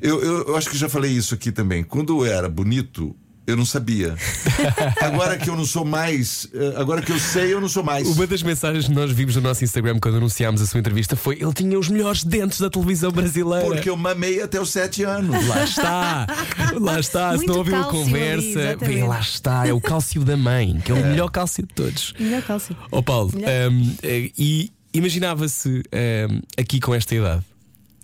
[0.00, 1.82] Eu, eu, eu acho que já falei isso aqui também.
[1.82, 3.14] Quando eu era bonito,
[3.46, 4.14] eu não sabia.
[5.02, 8.06] agora que eu não sou mais, eh, agora que eu sei, eu não sou mais.
[8.06, 11.38] Uma das mensagens que nós vimos no nosso Instagram quando anunciámos a sua entrevista foi:
[11.40, 13.64] ele tinha os melhores dentes da televisão brasileira.
[13.64, 15.46] Porque eu mamei até os sete anos.
[15.48, 16.26] Lá está,
[16.78, 17.30] lá está.
[17.32, 18.94] Se Muito não ouviu a ali, conversa, exatamente.
[18.94, 19.66] vem lá está.
[19.66, 22.14] É o cálcio da mãe, que é o melhor cálcio de todos.
[22.18, 22.76] Melhor cálcio.
[22.92, 23.72] Ó Paulo, Melhor.
[23.72, 27.44] hum, eh, e imaginava-se hum, aqui com esta idade?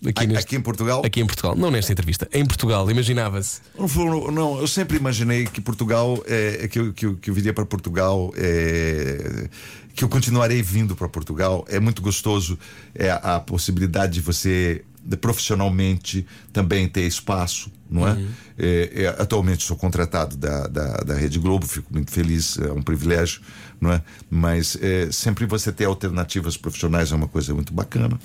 [0.07, 1.03] Aqui, neste- aqui em Portugal?
[1.05, 3.61] Aqui em Portugal, não nesta entrevista, em Portugal, imaginava-se.
[3.76, 7.53] Não, não, eu sempre imaginei que Portugal, é, que, eu, que, eu, que eu viria
[7.53, 9.49] para Portugal, é,
[9.97, 11.64] que eu continuarei vindo para Portugal.
[11.68, 12.57] É muito gostoso
[12.95, 18.16] é, a, possibilidade de você de, profissionalmente também ter espaço, não é?
[18.57, 22.82] É, é, atualmente sou contratado da, da, da Rede Globo, fico muito feliz, é um
[22.82, 23.41] privilégio,
[23.80, 24.02] não é?
[24.30, 28.18] Mas é, sempre você ter alternativas profissionais é uma coisa muito bacana.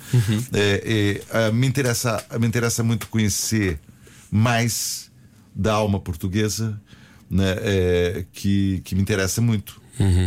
[0.53, 3.79] É, é, ah, me interessa, me interessa muito conhecer
[4.31, 5.11] mais
[5.55, 6.79] da alma portuguesa,
[7.29, 9.81] né, é, que, que me interessa muito.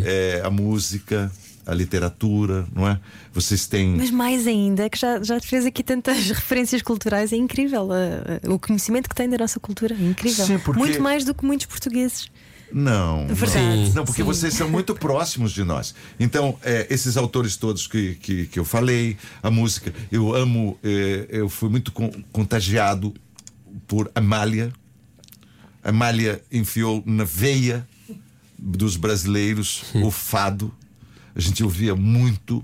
[0.05, 1.31] É, a música,
[1.67, 3.01] a literatura, não é?
[3.35, 3.97] Vocês têm.
[3.97, 7.89] Mas mais ainda, que já, já fez aqui tantas referências culturais, é incrível.
[7.89, 10.47] uh, uh, o conhecimento que tem da nossa cultura é incrível.
[10.47, 12.29] Sim, porque- Muito mais do que muitos portugueses.
[12.79, 13.59] Não, Verdade.
[13.89, 14.27] não, não, porque Sim.
[14.27, 15.95] vocês são muito próximos de nós.
[16.21, 21.27] Então, é, esses autores todos que, que, que eu falei, a música, eu amo, é,
[21.31, 23.15] eu fui muito con- contagiado
[23.87, 24.71] por Amália.
[25.83, 27.89] Amália enfiou na veia
[28.59, 30.71] dos brasileiros o fado.
[31.35, 32.63] A gente ouvia muito.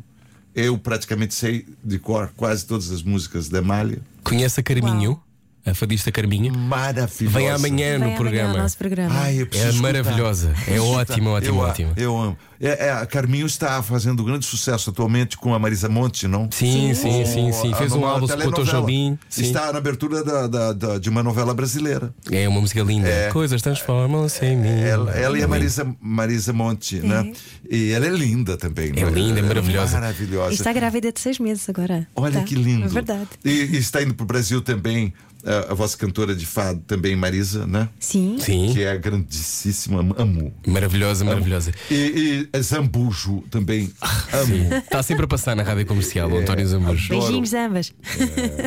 [0.54, 4.02] Eu praticamente sei de cor quase todas as músicas da Amália.
[4.22, 5.12] Conhece a Carminho?
[5.12, 5.24] Uau.
[5.64, 6.52] A fadista Carminha.
[6.52, 7.38] Maravilhosa.
[7.38, 8.58] Vem amanhã Vem no amanhã programa.
[8.58, 9.14] nosso programa.
[9.20, 9.72] Ai, É escutar.
[9.74, 10.52] maravilhosa.
[10.66, 11.92] É ótima, ótima, ótima.
[11.96, 12.36] Eu amo.
[12.60, 16.48] É, é, a Carminho está fazendo grande sucesso atualmente com a Marisa Monte, não?
[16.52, 17.74] Sim, sim, sim, sim.
[17.74, 18.64] Fez um álbum com o.
[18.64, 19.18] Jobim.
[19.28, 19.42] Sim.
[19.42, 22.14] Está na abertura da- da- da- de uma novela brasileira.
[22.30, 23.08] É uma música linda.
[23.32, 24.68] Coisas transformam-se em mim.
[24.80, 25.48] Ela, ela e a.
[25.48, 27.32] Marisa, Marisa Monte, né?
[27.68, 28.90] E ela é linda também.
[28.96, 29.10] É né?
[29.10, 29.94] linda, é maravilhosa.
[29.98, 30.52] Maravilhosa.
[30.52, 32.06] E está grávida de seis meses agora.
[32.14, 32.44] Olha Tá.
[32.44, 32.84] que lindo.
[32.84, 33.28] É verdade.
[33.44, 35.12] E, e está indo para o Brasil também
[35.45, 37.88] a, a vossa cantora de fado, também Marisa, né?
[37.99, 38.36] Sim.
[38.38, 40.53] Sim, Que é grandíssima, amo.
[40.66, 41.72] maravilhosa, maravilhosa.
[41.90, 43.90] E, e a Zambujo também
[44.32, 44.47] amo.
[44.47, 44.74] Sim.
[44.76, 47.09] Está sempre a passar na rádio comercial, o António Zambujo.
[47.09, 47.93] Beijinhos ambas.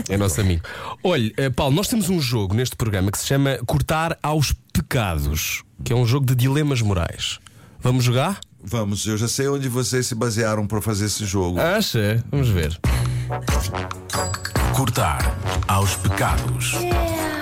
[0.10, 0.64] É nosso amigo.
[1.04, 5.64] Olha, eh, Paulo, nós temos um jogo neste programa que se chama Cortar aos Pecados,
[5.84, 7.40] que é um jogo de dilemas morais.
[7.80, 8.40] Vamos jogar?
[8.64, 11.60] Vamos, eu já sei onde vocês se basearam para fazer esse jogo.
[11.60, 12.24] Acha?
[12.32, 12.80] Vamos ver.
[14.76, 15.34] Cortar
[15.70, 16.74] aos pecados.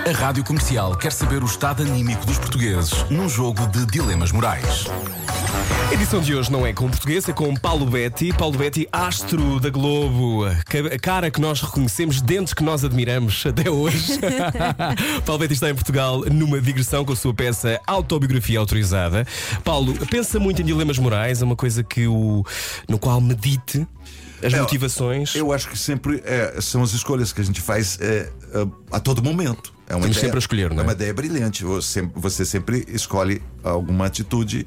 [0.07, 4.85] A Rádio Comercial quer saber o estado anímico dos portugueses num jogo de dilemas morais.
[5.89, 8.31] A edição de hoje não é com português, é com Paulo Betti.
[8.33, 13.67] Paulo Betti, astro da Globo, a cara que nós reconhecemos, dentes que nós admiramos até
[13.67, 14.19] hoje.
[15.25, 19.25] Paulo Betti está em Portugal numa digressão com a sua peça Autobiografia Autorizada.
[19.63, 22.45] Paulo, pensa muito em dilemas morais, é uma coisa que o,
[22.87, 23.87] no qual medite
[24.43, 25.35] as É, motivações.
[25.35, 28.29] Eu acho que sempre é, são as escolhas que a gente faz é,
[28.91, 29.73] a, a todo momento.
[29.87, 30.79] É uma Estamos ideia, sempre a escolher, não é?
[30.79, 31.63] É uma ideia brilhante.
[31.63, 34.65] Você, você sempre escolhe alguma atitude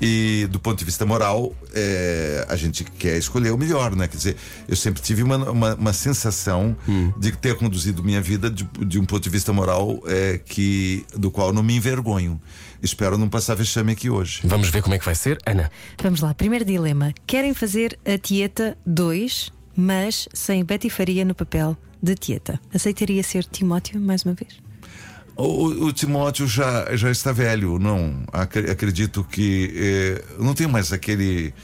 [0.00, 4.08] e, do ponto de vista moral, é, a gente quer escolher o melhor, né?
[4.08, 4.36] Quer dizer,
[4.66, 7.12] eu sempre tive uma, uma, uma sensação Hum.
[7.18, 11.30] de ter conduzido minha vida de, de um ponto de vista moral é, que, do
[11.30, 12.40] qual não me envergonho.
[12.82, 14.40] Espero não passar vexame aqui hoje.
[14.44, 15.70] Vamos ver como é que vai ser, Ana.
[16.02, 17.12] Vamos lá, primeiro dilema.
[17.26, 22.60] Querem fazer a Tieta 2, mas sem Betty Faria no papel de Tieta.
[22.74, 24.58] Aceitaria ser Timóteo mais uma vez?
[25.36, 28.24] O, o Timóteo já, já está velho, não.
[28.32, 31.54] Ac- Acredito que eh, não tem mais aquele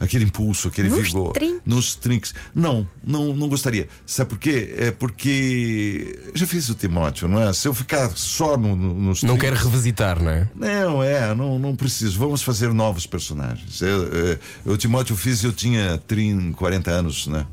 [0.00, 1.32] aquele impulso, aquele Nos vigor.
[1.32, 1.60] trinques.
[1.64, 2.34] Nos trinques.
[2.54, 3.88] Não, não, não gostaria.
[4.06, 4.74] Sabe por quê?
[4.78, 7.52] É porque já fiz o Timóteo, não é?
[7.52, 10.48] Se eu ficar só no, no, nos Não trinques- quero revisitar, não é?
[10.54, 12.18] não, é, não, não preciso.
[12.18, 13.80] Vamos fazer novos personagens.
[13.80, 17.46] Eu, eu, o Timóteo fiz eu tinha 30, 40 anos, né?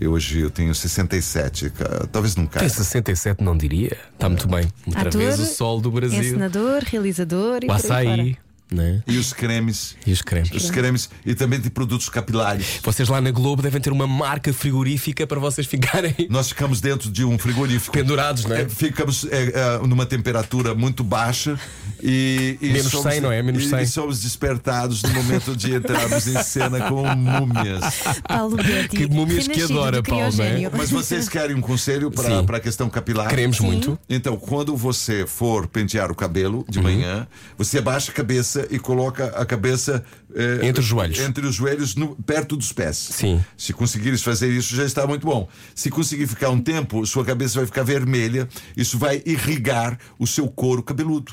[0.00, 1.70] E hoje eu tenho 67.
[1.70, 2.60] ca- Talvez não caia.
[2.66, 3.96] Tem 67, não diria.
[4.14, 4.66] Está muito bem.
[4.86, 6.18] Outra Ator, vez o sol do Brasil.
[6.20, 8.38] Encenador, realizador e açaí, fora.
[8.72, 9.02] Né?
[9.06, 9.96] E os cremes.
[10.06, 10.50] E os cremes.
[10.52, 12.80] Os cremes e também de produtos capilares.
[12.82, 17.10] Vocês lá na Globo devem ter uma marca frigorífica para vocês ficarem Nós ficamos dentro
[17.10, 17.92] de um frigorífico.
[17.92, 18.62] pendurados, não é?
[18.62, 21.58] É, ficamos é, é, numa temperatura muito baixa
[22.02, 23.42] e, e Menos 100, não é?
[23.42, 23.82] Menos e- 100.
[23.82, 27.82] E, somos despertados no momento de entrarmos em cena com múmias.
[28.26, 28.96] Paulo Betti.
[28.96, 30.30] Que múmias que adora, do Paulo, é?
[30.30, 30.70] criogénio.
[30.76, 33.28] Mas vocês querem um conselho para para a questão capilar?
[33.28, 33.98] Queremos muito.
[34.08, 36.64] Então, quando você for pentear o cabelo Uhum.
[36.68, 40.04] de manhã, você abaixa a cabeça e coloca a cabeça
[40.34, 41.18] eh, Entre os joelhos.
[41.20, 42.96] Entre os joelhos, no- perto dos pés.
[42.96, 43.44] Sim.
[43.56, 45.48] Se conseguires fazer isso, já está muito bom.
[45.74, 48.48] Se conseguir ficar um tempo, sua cabeça vai ficar vermelha.
[48.76, 51.32] Isso vai irrigar o seu couro cabeludo.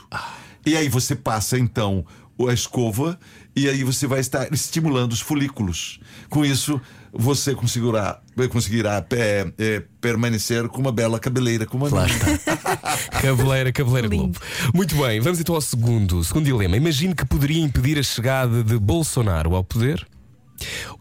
[0.65, 2.05] E aí você passa então
[2.47, 3.19] a escova
[3.55, 5.99] e aí você vai estar estimulando os folículos.
[6.29, 6.79] Com isso,
[7.11, 8.19] você conseguirá,
[8.51, 12.07] conseguirá é, é, permanecer com uma bela cabeleira como a minha.
[13.21, 14.39] Cabeleira, cabeleira Lindo.
[14.39, 14.39] Globo.
[14.73, 16.77] Muito bem, vamos então ao segundo, segundo dilema.
[16.77, 20.05] Imagine que poderia impedir a chegada de Bolsonaro ao poder.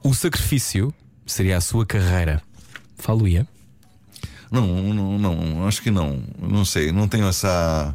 [0.02, 0.92] O sacrifício
[1.26, 2.40] seria a sua carreira.
[2.96, 3.46] Falo-ia.
[4.50, 6.22] Não, não, não, acho que não.
[6.40, 7.94] Não sei, não tenho essa.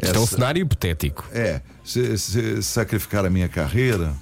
[0.00, 1.24] Isto é um essa- cenário hipotético.
[1.32, 4.12] É, se, se sacrificar a minha carreira.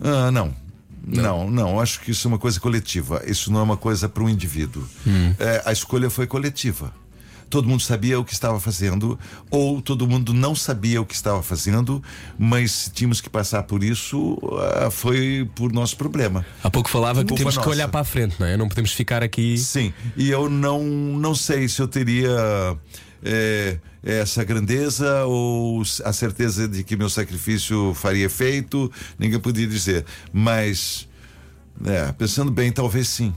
[0.00, 0.54] Ah, não.
[1.06, 3.22] Não, não, acho que isso é uma coisa coletiva.
[3.26, 4.86] Isso não é uma coisa para um indivíduo.
[5.38, 6.92] É, a escolha foi coletiva.
[7.50, 11.42] Todo mundo sabia o que estava fazendo, ou todo mundo não sabia o que estava
[11.42, 12.02] fazendo,
[12.36, 14.36] mas tínhamos que passar por isso,
[14.82, 16.44] ah, foi por nosso problema.
[16.64, 17.70] Há pouco falava que temos que nossa.
[17.70, 18.56] olhar para a frente, não é?
[18.56, 19.56] Não podemos ficar aqui.
[19.56, 22.76] Sim, e eu não, não sei se eu teria
[23.22, 30.04] é, essa grandeza ou a certeza de que meu sacrifício faria efeito, ninguém podia dizer.
[30.32, 31.08] Mas,
[31.84, 33.32] é, pensando bem, talvez sim.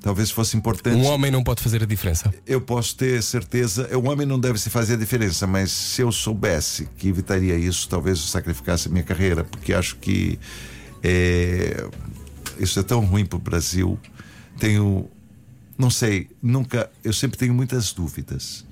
[0.00, 0.96] Talvez fosse importante.
[0.96, 2.32] Um homem não pode fazer a diferença.
[2.46, 3.88] Eu posso ter certeza.
[3.96, 7.88] O homem não deve se fazer a diferença, mas se eu soubesse que evitaria isso,
[7.88, 10.38] talvez eu sacrificasse a minha carreira, porque acho que
[11.02, 11.88] é,
[12.58, 13.98] isso é tão ruim para o Brasil.
[14.58, 15.08] Tenho,
[15.76, 16.90] não sei, nunca.
[17.02, 18.65] Eu sempre tenho muitas dúvidas.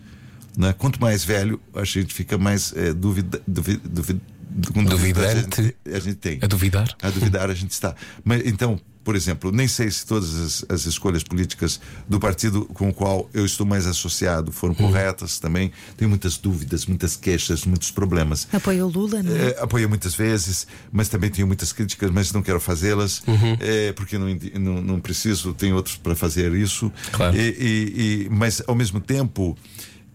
[0.56, 0.72] Né?
[0.76, 5.62] Quanto mais velho, a gente fica mais é, com dúvida a Duvidante.
[5.62, 6.38] gente, a gente tem.
[6.42, 6.96] A duvidar.
[7.02, 7.94] A duvidar a gente está.
[8.24, 12.88] Mas então, por exemplo, nem sei se todas as, as escolhas políticas do partido com
[12.88, 15.72] o qual eu estou mais associado foram corretas também.
[15.96, 18.46] Tenho muitas dúvidas, muitas queixas, muitos problemas.
[18.52, 19.48] Apoia o Lula, não é?
[19.50, 23.22] É, apoio muitas vezes, mas também tenho muitas críticas, mas não quero fazê-las,
[23.60, 24.28] é, porque não,
[24.58, 26.90] não, não preciso, tenho outros para fazer isso.
[27.12, 27.36] Claro.
[27.36, 29.54] E- e- e- mas, ao mesmo tempo,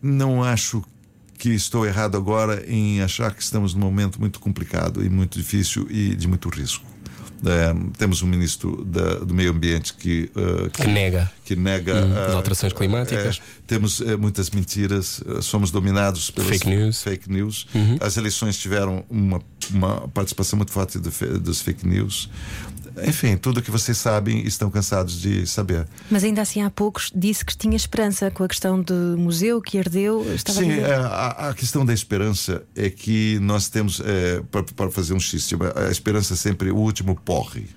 [0.01, 0.83] não acho
[1.37, 5.87] que estou errado agora em achar que estamos num momento muito complicado e muito difícil
[5.89, 6.83] e de muito risco.
[7.45, 11.31] É, temos um ministro da- do meio ambiente que, eh, Que nega.
[11.45, 13.37] que nega as ah, alterações climáticas.
[13.37, 17.01] é, temos eh, muitas mentiras, eh, somos dominados pelas Fake news.
[17.01, 17.65] fake news.
[18.01, 19.41] As eleições tiveram uma,
[19.71, 22.29] uma participação muito forte do fe- dos fake news.
[23.07, 25.87] Enfim, tudo que vocês sabem estão cansados de saber.
[26.09, 29.77] Mas ainda assim há poucos disse que tinha esperança com a questão do museu que
[29.77, 29.83] a
[30.45, 34.41] Sim, é, a, a questão da esperança é que nós temos, é,
[34.75, 37.67] para fazer um xiste, a esperança é sempre o último porre.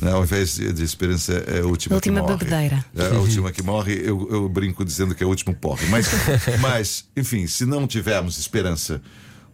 [0.00, 0.12] Né?
[0.12, 2.36] Ao invés de, de esperança, é a última, A última que morre.
[2.36, 2.84] bebedeira.
[2.96, 5.86] É a última que morre, eu, eu brinco dizendo que é o último porre.
[5.86, 6.08] Mas,
[6.60, 9.00] mas, enfim, se não tivermos esperança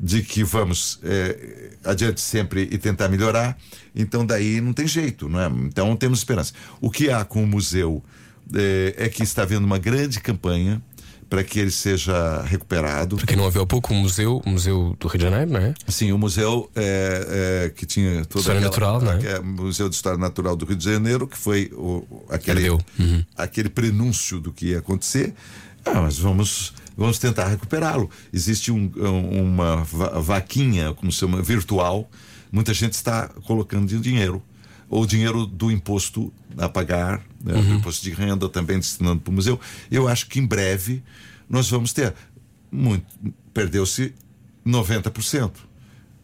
[0.03, 3.59] de que vamos é, adiante sempre e tentar melhorar,
[3.95, 5.47] então daí não tem jeito, não é?
[5.67, 6.55] Então temos esperança.
[6.81, 8.03] O que há com o museu
[8.55, 10.83] é, é que está havendo uma grande campanha
[11.29, 13.17] para que ele seja recuperado.
[13.17, 15.61] Para quem não ouviu há pouco, o museu, o museu do Rio de Janeiro, não
[15.61, 15.75] é?
[15.87, 19.35] Sim, o museu é, é, que tinha toda História natural, não é?
[19.35, 22.69] é, Museu de História Natural do Rio de Janeiro, que foi o, aquele.
[22.69, 23.25] Uhum.
[23.37, 25.33] aquele prenúncio do que ia acontecer.
[25.85, 28.09] Ah, mas vamos, vamos tentar recuperá-lo.
[28.33, 32.11] Existe um- um- uma va- vaquinha, como se chama, virtual.
[32.53, 34.43] Muita gente está colocando dinheiro.
[34.89, 37.63] Ou dinheiro do imposto a pagar, né, Uhum.
[37.63, 39.59] do imposto de renda, também destinando para o museu.
[39.91, 41.03] Eu acho que em breve
[41.49, 42.13] nós vamos ter.
[42.73, 43.05] Muito,
[43.55, 44.13] Perdeu-se
[44.65, 45.53] 90%.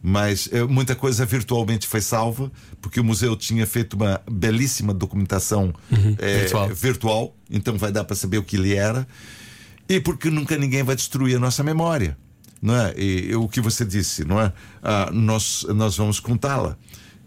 [0.01, 5.73] Mas eh, muita coisa virtualmente foi salva, porque o museu tinha feito uma belíssima documentação
[6.19, 6.69] eh, virtual.
[6.69, 9.07] virtual, então vai dar para saber o que ele era.
[9.89, 12.17] E porque nunca ninguém vai destruir a nossa memória.
[12.61, 12.93] Não é?
[12.97, 14.51] E, e o que você disse, não é?
[14.81, 16.77] Ah, nós, nós vamos contá-la.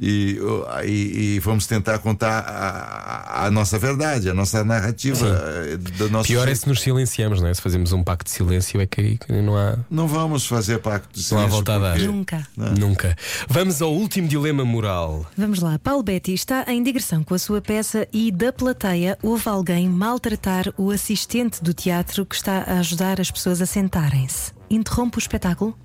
[0.03, 0.39] E,
[0.87, 6.27] e- e vamos tentar contar a, a- nossa verdade, a nossa narrativa eh, do nosso
[6.29, 6.61] Pior é jeito.
[6.61, 7.53] se nos silenciamos, não é?
[7.53, 11.31] Se fazemos um pacto de silêncio, é que não há, Não vamos fazer pacto de
[11.33, 11.91] não há silêncio volta a dar.
[11.93, 12.49] porque- Nunca.
[12.57, 13.17] Nunca.
[13.47, 15.27] Vamos ao último dilema moral.
[15.37, 19.51] Vamos lá, Paulo Betti está em digressão com a sua peça e da plateia houve
[19.51, 24.53] alguém maltratar o assistente do teatro que está a ajudar as pessoas a sentarem-se.
[24.71, 25.77] Interrompe o espetáculo?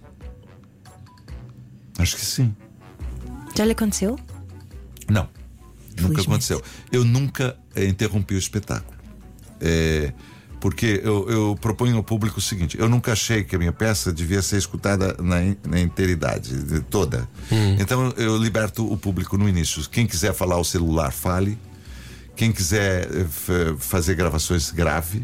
[1.98, 2.56] Acho que sim.
[3.56, 4.18] Já lhe aconteceu?
[5.10, 5.27] Não,
[6.02, 6.61] nunca aconteceu.
[6.91, 8.95] Eu nunca eh, interrompi o espetáculo.
[9.61, 10.11] É,
[10.60, 14.11] porque eu, eu proponho ao público o seguinte: eu nunca achei que a minha peça
[14.11, 17.27] devia ser escutada na, in- na inteiridade, de- toda.
[17.80, 19.88] Então eu liberto o público no início.
[19.90, 21.57] Quem quiser falar ao celular, fale.
[22.36, 25.23] Quem quiser eh, fazer gravações, grave.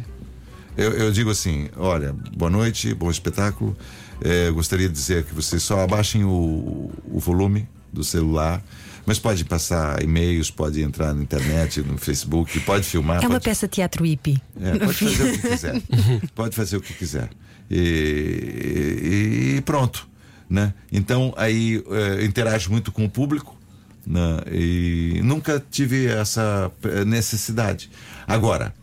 [0.78, 3.76] Eu, eu digo assim: olha, boa noite, bom espetáculo.
[4.22, 8.64] Eh, gostaria de dizer que vocês só abaixem o, o volume do celular,
[9.06, 13.18] mas pode passar e-mails, pode entrar na internet, no Facebook, pode filmar.
[13.18, 14.42] É uma pode, peça teatro hippie.
[14.60, 15.82] é, pode fazer o que quiser.
[16.36, 17.30] pode fazer o que quiser.
[17.70, 20.08] E, e pronto.
[20.50, 20.74] Né?
[20.92, 23.58] Então aí eh, interage muito com o público.
[24.06, 24.42] Né?
[24.52, 27.90] E nunca tive essa eh, necessidade.
[28.28, 28.74] Agora,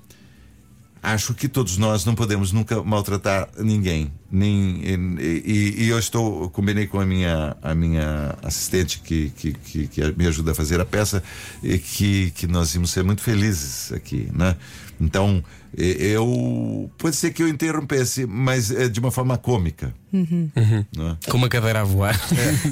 [1.02, 4.12] acho que todos nós não podemos nunca maltratar ninguém.
[4.30, 4.80] Nem,
[5.20, 10.12] e, e- eu estou, combinei com a minha, a minha assistente que, que, que, que
[10.12, 11.22] me ajuda a fazer a peça,
[11.62, 14.56] e que, que nós íamos ser muito felizes aqui, né?
[15.00, 15.42] Então,
[15.76, 16.90] eu.
[16.98, 19.94] Pode ser que eu interrompesse, mas é de uma forma cômica.
[20.12, 21.16] né?
[21.30, 22.18] Com uma cadeira a voar.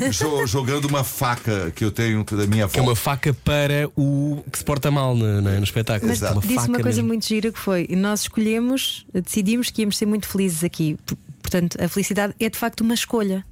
[0.00, 2.72] É, jo- jogando uma faca que eu tenho da minha avó.
[2.72, 6.08] Que é uma faca para o que se porta mal no, no, no espetáculo.
[6.08, 6.40] Mas Exato.
[6.40, 7.08] disse uma coisa mesmo.
[7.08, 10.96] muito gira que foi: nós escolhemos, decidimos que íamos ser muito felizes aqui.
[11.42, 13.44] Portanto, a felicidade é de facto uma escolha.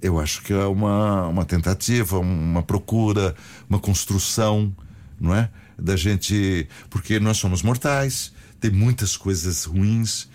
[0.00, 3.36] Eu acho que é uma, uma tentativa, uma procura,
[3.68, 4.74] uma construção,
[5.20, 5.48] não é?
[5.82, 6.68] Da gente.
[6.88, 10.28] Porque nós somos mortais, tem muitas coisas ruins,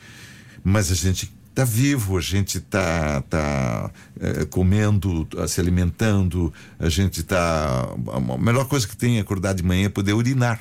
[0.64, 6.90] mas a gente está vivo, a gente está tá, eh, comendo, tá se alimentando, a
[6.90, 7.90] gente está.
[8.14, 10.60] A melhor coisa que tem é acordar de manhã é poder urinar.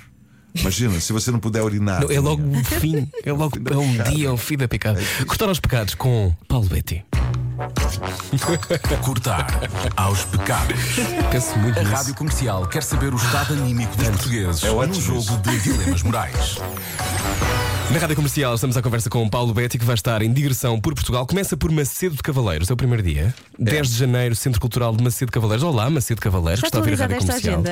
[0.55, 2.01] Imagina, se você não puder urinar.
[2.01, 3.11] Não, é logo o fim.
[3.25, 5.01] É logo é um dia, é um fim da picada.
[5.27, 7.05] Cortar aos pecados com Paulo Betti.
[9.03, 9.47] Cortar
[9.97, 10.77] aos pecados.
[11.31, 11.95] Penso muito A nisso.
[11.95, 16.59] Rádio Comercial quer saber o estado anímico dos portugueses É ótimo jogo de dilemas morais.
[17.93, 20.79] Na rádio comercial estamos à conversa com o Paulo Betti, que vai estar em digressão
[20.81, 21.25] por Portugal.
[21.25, 23.33] Começa por Macedo de Cavaleiros, é o primeiro dia.
[23.59, 25.63] 10 de janeiro, Centro Cultural de Macedo de Cavaleiros.
[25.63, 27.63] Olá, Macedo de Cavaleiros, Está que está a ouvir a rádio comercial.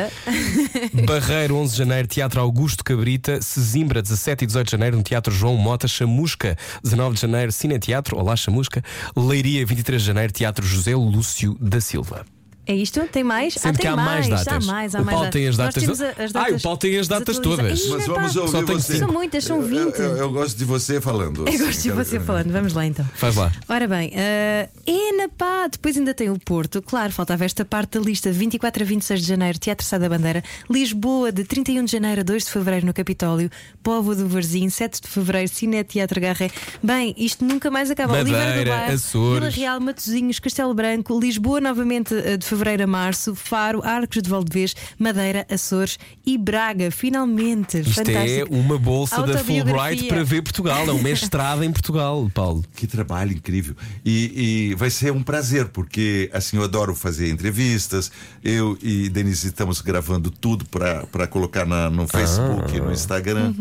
[1.04, 3.42] Barreiro, 11 de janeiro, Teatro Augusto Cabrita.
[3.42, 5.88] Sesimbra, 17 e 18 de janeiro, no Teatro João Mota.
[5.88, 8.16] Chamusca, 19 de janeiro, Cine Teatro.
[8.16, 8.82] Olá, Chamusca.
[9.16, 12.24] Leiria, 23 de janeiro, Teatro José Lúcio da Silva.
[12.66, 13.00] É isto?
[13.08, 13.54] Tem mais?
[13.54, 14.48] Sendo ah, que tem há mais datas.
[14.48, 15.82] Há mais, há o mais Paulo tem as Nós datas.
[15.82, 17.88] temos a- as Ah, o Paulo tem as datas todas.
[17.88, 18.98] Mas vamos ouvir Só você.
[18.98, 19.98] São muitas, são 20.
[19.98, 21.42] Eu, eu- eu gosto de você falando.
[21.46, 22.50] Eu assim, gosto de você falando.
[22.50, 23.04] Vamos lá então.
[23.16, 23.52] Faz lá.
[23.68, 28.04] Ora bem, uh, Ena pá, depois ainda tem o Porto, claro, faltava esta parte da
[28.04, 32.22] lista: 24 a 26 de janeiro, Teatro Sá da Bandeira, Lisboa, de 31 de janeiro
[32.22, 33.50] a 2 de fevereiro no Capitólio,
[33.82, 36.50] Povo do Varzim, 7 de fevereiro, Cine Teatro Garré.
[36.82, 38.14] Bem, isto nunca mais acaba.
[38.14, 39.34] Madeira, Oliveira do Bairro, Açores.
[39.38, 44.30] Vila Real, Matosinhos, Castelo Branco, Lisboa, novamente uh, de fevereiro a março, Faro, Arcos de
[44.30, 46.90] Valdevez, Madeira, Açores e Braga.
[46.90, 48.54] Finalmente, Isto fantástico.
[48.54, 49.38] é uma bolsa da.
[49.44, 50.86] Fulbright para ver Portugal.
[50.88, 52.64] É um mestrado em Portugal, Paulo.
[52.74, 53.74] Que trabalho incrível.
[54.04, 58.10] E, e vai ser um prazer, porque assim eu adoro fazer entrevistas.
[58.42, 63.52] Eu e Denise estamos gravando tudo para colocar na- no Facebook, no Instagram.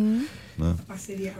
[0.58, 0.76] né?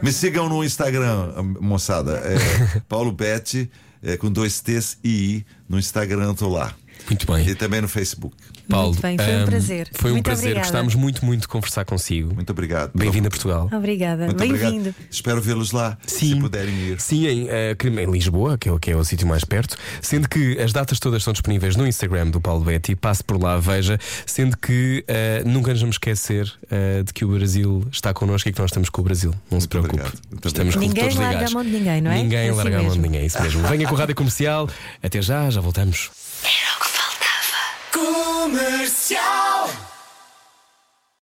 [0.02, 2.12] Me sigam no Instagram, moçada.
[2.24, 3.70] É Paulo Betti,
[4.02, 5.46] é, com dois T's e I.
[5.68, 6.74] No Instagram tô lá.
[7.08, 7.48] Muito bem.
[7.48, 8.36] E também no Facebook.
[8.68, 9.88] Paulo, Muito bem, foi um ahm, prazer.
[9.92, 10.44] Foi um Muito prazer.
[10.46, 10.66] obrigada.
[10.72, 12.34] Gostámos muito, muito de conversar consigo.
[12.34, 12.90] Muito obrigado.
[12.94, 13.68] Bem-vindo a Portugal.
[13.72, 14.70] Obrigada, Muito obrigado.
[14.70, 14.94] bem-vindo.
[15.10, 17.00] Espero vê-los lá, se puderem ir.
[17.00, 17.46] Sim, em,
[17.78, 19.76] que- em Lisboa, que é, o- que é o sítio mais perto.
[20.00, 22.94] Sendo que as datas todas estão disponíveis no Instagram do Paulo Betti.
[22.96, 23.98] Passe por lá, veja.
[24.26, 28.52] Sendo que eh, nunca nos vamos esquecer eh, de que o Brasil está connosco e
[28.52, 29.30] que nós estamos com o Brasil.
[29.50, 30.00] Não se Muito preocupe.
[30.00, 30.46] obrigado.
[30.46, 31.54] Estamos com Ninguém todos larga a ligados.
[31.54, 32.16] mão de ninguém, não é?
[32.22, 33.02] Ninguém É assim larga a mão de mesmo.
[33.02, 33.62] ninguém, é isso mesmo.
[33.68, 34.68] Venha com a rádio comercial.
[35.02, 36.10] Até já, já voltamos.
[36.42, 36.94] Era o que.
[37.94, 39.93] Comercial.